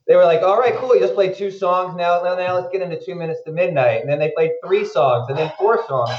[0.10, 1.96] they were like, "All right, cool, you just played two songs.
[1.96, 4.84] Now, now, now let's get into two minutes to midnight." And then they played three
[4.84, 6.10] songs, and then four songs.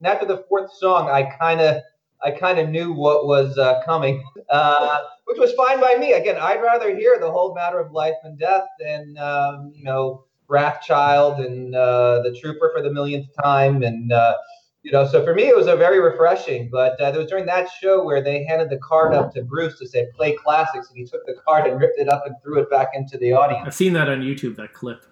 [0.00, 1.82] And after the fourth song, I kind of
[2.22, 6.12] I kind of knew what was uh, coming, uh, which was fine by me.
[6.12, 10.24] Again, I'd rather hear the whole matter of life and death than um, you know
[10.48, 14.36] Wrathchild and uh, the Trooper for the millionth time, and uh,
[14.82, 15.06] you know.
[15.06, 16.68] So for me, it was a very refreshing.
[16.70, 19.78] But uh, it was during that show where they handed the card up to Bruce
[19.78, 22.60] to say "Play Classics," and he took the card and ripped it up and threw
[22.60, 23.64] it back into the audience.
[23.66, 24.56] I've seen that on YouTube.
[24.56, 25.04] That clip.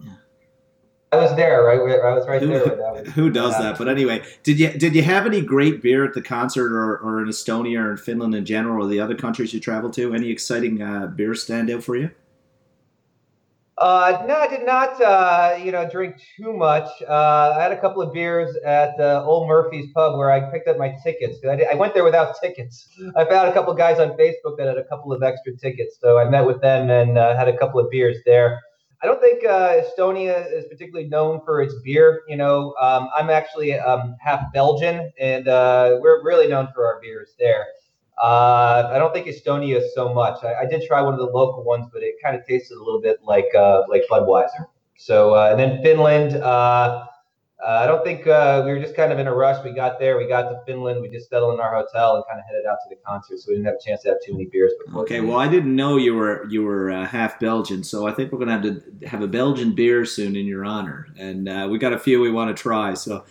[0.00, 0.12] Yeah.
[1.12, 1.78] I was there, right?
[1.78, 2.64] I was right Who, there.
[2.66, 3.62] when was- who does yeah.
[3.62, 3.78] that?
[3.78, 7.20] But anyway, did you did you have any great beer at the concert or, or
[7.22, 10.14] in Estonia or in Finland in general or the other countries you traveled to?
[10.14, 12.10] Any exciting uh, beer stand out for you?
[13.80, 16.88] Uh, no, I did not, uh, you know, drink too much.
[17.08, 20.78] Uh, I had a couple of beers at Old Murphy's Pub where I picked up
[20.78, 21.38] my tickets.
[21.48, 22.88] I, did, I went there without tickets.
[23.16, 25.96] I found a couple of guys on Facebook that had a couple of extra tickets,
[26.00, 28.60] so I met with them and uh, had a couple of beers there.
[29.00, 32.22] I don't think uh, Estonia is particularly known for its beer.
[32.26, 37.00] You know, um, I'm actually um, half Belgian, and uh, we're really known for our
[37.00, 37.64] beers there.
[38.20, 40.42] Uh, I don't think Estonia so much.
[40.42, 42.82] I, I did try one of the local ones, but it kind of tasted a
[42.82, 44.66] little bit like uh, like Budweiser.
[44.96, 46.36] So uh, and then Finland.
[46.36, 47.04] Uh,
[47.60, 49.64] uh, I don't think uh, we were just kind of in a rush.
[49.64, 52.38] We got there, we got to Finland, we just settled in our hotel and kind
[52.38, 54.32] of headed out to the concert, so we didn't have a chance to have too
[54.32, 54.72] many beers.
[54.86, 58.30] Before Okay, well, I didn't know you were you were half Belgian, so I think
[58.30, 61.92] we're gonna have to have a Belgian beer soon in your honor, and we got
[61.92, 62.94] a few we want to try.
[62.94, 63.24] So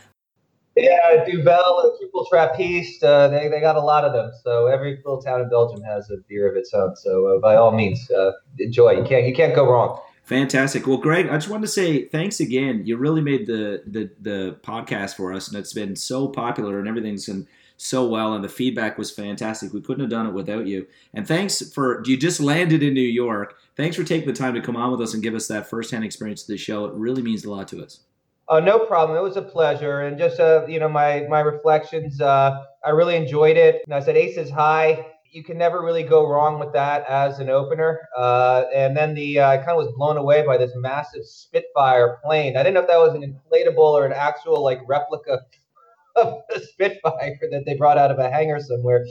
[0.77, 4.31] Yeah, Duvel Triple Trappiste, uh, they, they got a lot of them.
[4.43, 6.95] So every little town in Belgium has a beer of its own.
[6.95, 8.91] So uh, by all means, uh, enjoy.
[8.91, 9.99] You can't you can't go wrong.
[10.23, 10.85] Fantastic.
[10.85, 12.83] Well, Greg, I just wanted to say thanks again.
[12.85, 16.87] You really made the, the the podcast for us, and it's been so popular, and
[16.87, 17.47] everything's been
[17.77, 19.73] so well, and the feedback was fantastic.
[19.73, 20.85] We couldn't have done it without you.
[21.13, 23.55] And thanks for you just landed in New York.
[23.75, 26.03] Thanks for taking the time to come on with us and give us that firsthand
[26.03, 26.85] experience of the show.
[26.85, 28.01] It really means a lot to us.
[28.49, 29.17] Oh, no problem.
[29.17, 32.21] It was a pleasure, and just uh, you know, my my reflections.
[32.21, 33.81] Uh, I really enjoyed it.
[33.87, 35.05] Know, I said Aces High.
[35.31, 38.07] you can never really go wrong with that as an opener.
[38.17, 42.19] Uh, and then the uh, I kind of was blown away by this massive Spitfire
[42.23, 42.55] plane.
[42.55, 45.39] I didn't know if that was an inflatable or an actual like replica
[46.15, 49.05] of the Spitfire that they brought out of a hangar somewhere.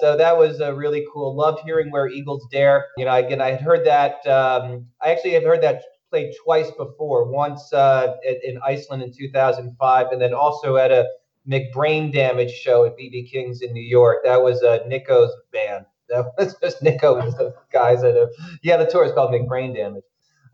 [0.00, 1.34] So that was uh, really cool.
[1.36, 2.86] Loved hearing where Eagles dare.
[2.96, 4.24] You know, again, I had heard that.
[4.26, 7.30] Um, I actually have heard that played twice before.
[7.30, 11.06] Once uh, in, in Iceland in 2005, and then also at a
[11.48, 14.18] McBrain Damage show at BB King's in New York.
[14.24, 15.86] That was uh, Nicko's band.
[16.08, 18.28] That was just Nicko and the guys that have.
[18.62, 20.04] Yeah, the tour is called McBrain Damage.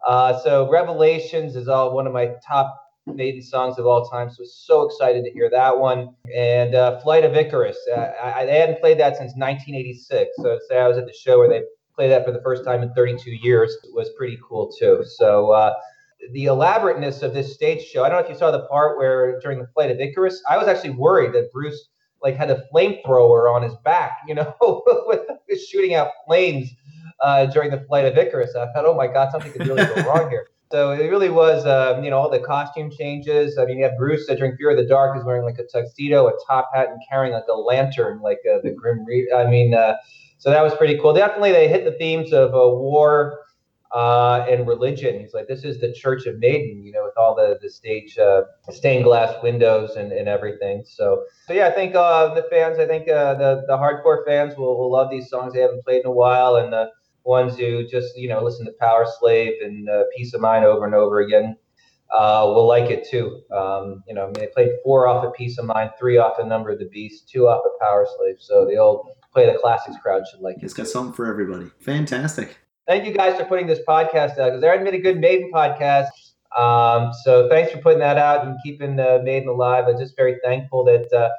[0.07, 2.75] Uh, so Revelations is all one of my top
[3.07, 4.31] Maiden songs of all time.
[4.31, 6.15] So so excited to hear that one.
[6.35, 7.77] And uh, Flight of Icarus.
[7.95, 10.31] Uh, I, I hadn't played that since 1986.
[10.39, 11.63] So say I was at the show where they
[11.95, 13.77] played that for the first time in 32 years.
[13.93, 15.05] Was pretty cool too.
[15.07, 15.53] So.
[15.53, 15.75] Uh,
[16.31, 18.05] the elaborateness of this stage show.
[18.05, 20.57] I don't know if you saw the part where during the flight of Icarus, I
[20.57, 21.89] was actually worried that Bruce
[22.23, 24.55] like had a flamethrower on his back, you know,
[25.07, 25.21] with
[25.69, 26.71] shooting out flames
[27.21, 28.55] uh, during the flight of Icarus.
[28.55, 30.49] I thought, oh my God, something could really go wrong here.
[30.71, 33.59] So it really was, um, you know, all the costume changes.
[33.59, 35.65] I mean, you have Bruce uh, during Fear of the Dark is wearing like a
[35.65, 39.35] tuxedo, a top hat, and carrying like a lantern, like uh, the Grim Reaper.
[39.37, 39.97] I mean, uh,
[40.43, 41.15] so that was pretty cool.
[41.15, 43.45] Definitely, they hit the themes of uh, war
[43.95, 45.21] uh, and religion.
[45.21, 48.19] He's like, this is the Church of Maiden, you know, with all the the stage
[48.19, 50.83] uh, stained glass windows and, and everything.
[50.85, 54.57] So, so yeah, I think uh, the fans, I think uh, the the hardcore fans
[54.57, 56.91] will, will love these songs they haven't played in a while, and the
[57.23, 60.85] ones who just you know listen to Power Slave and uh, Piece of Mind over
[60.85, 61.57] and over again.
[62.13, 63.41] Uh, will like it too.
[63.53, 66.39] Um, you know, I mean, they played four off of Piece of Mind, three off
[66.41, 68.37] of Number of the Beast, two off of Power Slave.
[68.39, 70.65] So the old play the classics crowd should like it.
[70.65, 71.71] It's got something for everybody.
[71.81, 72.59] Fantastic.
[72.87, 75.51] thank you guys for putting this podcast out because there hadn't been a good Maiden
[75.53, 76.09] podcast.
[76.57, 79.85] Um, so thanks for putting that out and keeping uh, Maiden alive.
[79.89, 81.31] I'm just very thankful that uh,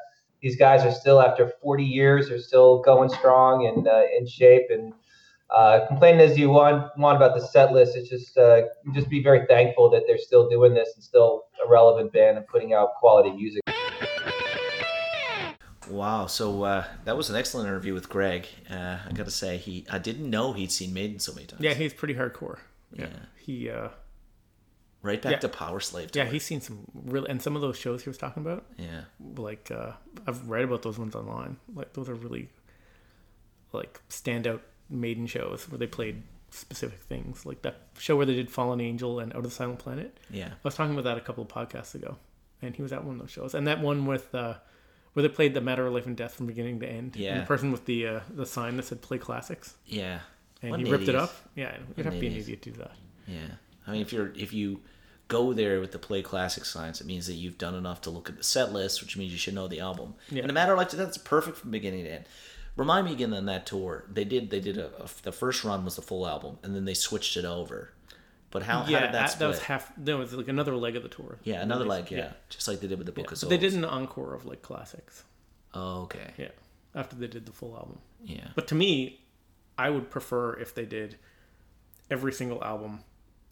[0.42, 4.64] these guys are still, after 40 years, are still going strong and uh, in shape.
[4.70, 4.94] And
[5.50, 8.64] uh, complaining as you want, want about the set list, it's just uh,
[8.94, 12.48] just be very thankful that they're still doing this and still a relevant band and
[12.48, 13.62] putting out quality music.
[15.94, 18.48] Wow, so uh, that was an excellent interview with Greg.
[18.70, 21.62] Uh, I got to say, he I didn't know he'd seen Maiden so many times.
[21.62, 22.58] Yeah, he's pretty hardcore.
[22.92, 23.20] Yeah, Yeah.
[23.40, 23.70] he.
[23.70, 23.90] uh
[25.02, 25.40] right back yeah.
[25.40, 26.16] to Powerslave.
[26.16, 28.66] Yeah, he's seen some real and some of those shows he was talking about.
[28.78, 29.02] yeah,
[29.36, 29.92] Like uh
[30.26, 31.58] I've read about those ones online.
[31.76, 32.50] Like those are really
[33.74, 37.46] like standout maiden shows where they played specific things.
[37.46, 40.18] Like that show where they did Fallen Angel and Out of the Silent Planet.
[40.30, 42.16] yeah, I was talking about that a couple of podcasts ago,
[42.62, 43.54] and he was at one of those shows.
[43.56, 44.56] And that one with uh,
[45.14, 47.16] where they played the matter of life and death from beginning to end.
[47.16, 50.20] And the person with the uh, the sign that said "Play Classics," yeah.
[50.62, 51.24] and What he an ripped it idiot.
[51.24, 51.36] up.
[51.56, 52.62] Yeah, you'd have to be an idiot.
[52.64, 52.92] to do that.
[53.28, 53.38] Yeah,
[53.88, 54.82] I mean, if you're if you
[55.30, 58.30] go there with the play classic signs, it means that you've done enough to look
[58.30, 60.16] at the set list, which means you should know the album.
[60.30, 60.42] Yeah.
[60.42, 62.26] And a matter like that, that's perfect from beginning to end.
[62.76, 65.86] Remind me again on that tour, they did they did a, a the first run
[65.86, 67.94] was the full album, and then they switched it over.
[68.54, 69.98] But how, how yeah, did that that, was half.
[69.98, 71.40] No, it was like another leg of the tour.
[71.44, 72.34] yeah, another leg, yeah.
[72.50, 73.50] just like they did with the Book of But Souls.
[73.50, 75.24] they did an encore of like classics.
[75.74, 76.32] Oh, okay.
[76.38, 76.50] Yeah,
[76.94, 77.98] after they did the full album.
[78.24, 78.48] Yeah.
[78.54, 79.22] But to me,
[79.76, 81.18] I would prefer if they did
[82.12, 83.00] every single album.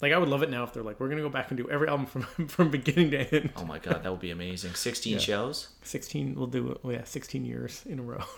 [0.02, 1.68] Like I would love it now if they're like, we're gonna go back and do
[1.70, 3.49] every album from from beginning to end.
[3.58, 4.76] Oh my god, that would be amazing.
[4.76, 5.70] Sixteen shows.
[5.82, 8.24] Sixteen, we'll do oh yeah, sixteen years in a row.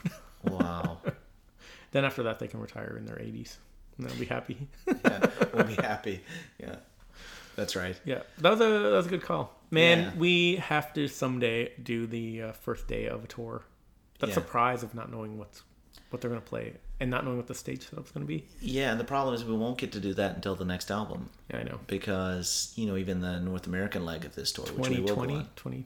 [0.45, 0.97] Wow.
[1.91, 3.57] then after that, they can retire in their eighties,
[4.03, 4.67] and they'll be happy.
[5.05, 6.21] yeah, we'll be happy.
[6.59, 6.75] Yeah,
[7.55, 7.99] that's right.
[8.05, 9.99] yeah, that was a that was a good call, man.
[9.99, 10.11] Yeah.
[10.17, 13.63] We have to someday do the uh, first day of a tour.
[14.19, 14.35] That Yeah.
[14.35, 15.63] surprise of not knowing what's
[16.09, 18.45] what they're gonna play and not knowing what the stage setup's gonna be.
[18.61, 21.29] Yeah, and the problem is we won't get to do that until the next album.
[21.49, 21.79] Yeah, I know.
[21.87, 25.25] because you know even the North American leg of this tour, which we will go
[25.25, 25.49] 2020, on.
[25.55, 25.85] 20.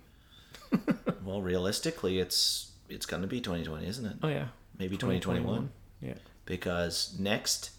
[1.23, 4.13] Well, realistically, it's it's going to be 2020, isn't it?
[4.23, 4.47] Oh yeah,
[4.79, 5.69] Maybe 2021, 2021.
[6.01, 6.13] Yeah.
[6.45, 7.71] because next,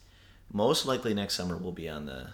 [0.53, 2.29] most likely next summer we'll be on the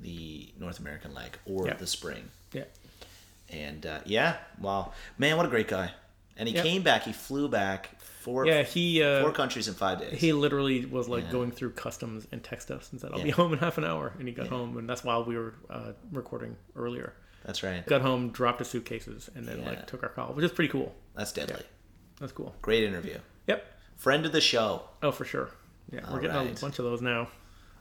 [0.00, 1.74] the North American leg or Yeah.
[1.74, 2.30] the spring.
[2.52, 2.64] Yeah.
[3.50, 5.92] And uh, yeah, wow, man, what a great guy!
[6.36, 6.62] And he Yeah.
[6.62, 7.02] came back.
[7.02, 10.20] He flew back four Yeah, he uh, four countries in five days.
[10.20, 11.32] he literally was like Yeah.
[11.32, 14.12] going through customs and text us and said, "I'll be home in half an hour,"
[14.18, 17.12] and he got home, and that's while we were uh, recording earlier.
[17.44, 17.84] That's right.
[17.86, 20.94] Got home, dropped his suitcases, and then like took our call, which is pretty cool.
[21.16, 21.62] That's deadly.
[22.20, 22.54] That's cool.
[22.62, 23.18] Great interview.
[23.48, 23.64] Yep.
[23.96, 24.82] Friend of the show.
[25.02, 25.48] Oh, for sure.
[25.90, 27.28] Yeah, we're All getting a bunch of those now.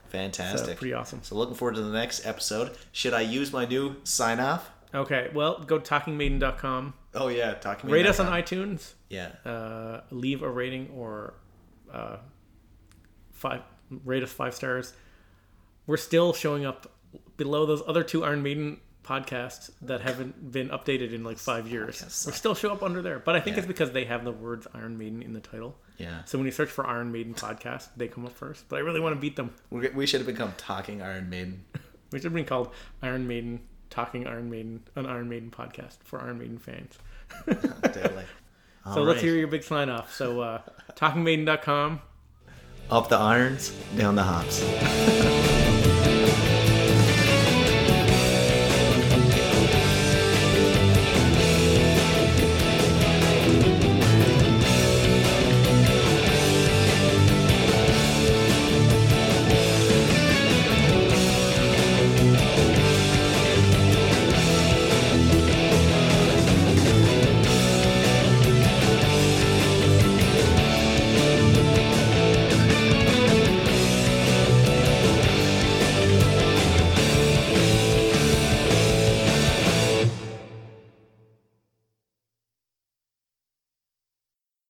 [0.10, 0.78] Fantastic.
[0.78, 1.22] pretty awesome.
[1.24, 2.76] So looking forward to the next episode.
[2.92, 4.70] Should I use my new sign off?
[4.94, 6.94] Okay, well, go to talkingmaiden.com.
[7.14, 7.90] Oh yeah, talking.
[7.90, 8.94] Rate us on iTunes.
[9.10, 9.32] Yeah.
[9.46, 11.36] Uh, leave a rating or
[11.92, 12.18] uh,
[13.32, 13.62] five.
[14.06, 14.94] Rate us five stars.
[15.88, 16.92] We're still showing up
[17.38, 22.04] below those other two Iron Maiden podcasts that haven't been updated in like five years.
[22.08, 22.34] suck.
[22.34, 23.60] still show up under there, but I think Yeah.
[23.62, 25.78] it's because they have the words Iron Maiden in the title.
[25.98, 26.24] Yeah.
[26.26, 28.66] So when you search for Iron Maiden podcast, they come up first.
[28.70, 29.54] But I really want to beat them.
[29.70, 31.64] We we should have become Talking Iron Maiden.
[32.12, 32.72] We should have been called
[33.04, 33.60] Iron Maiden
[33.92, 36.98] Talking Iron Maiden, an Iron Maiden podcast for Iron Maiden fans.
[37.46, 38.24] Deadly.
[38.94, 40.12] So let's hear your big sign off.
[40.16, 40.62] So uh,
[40.96, 42.02] talkingmaiden.com.
[42.90, 45.79] Up the irons, down the hops.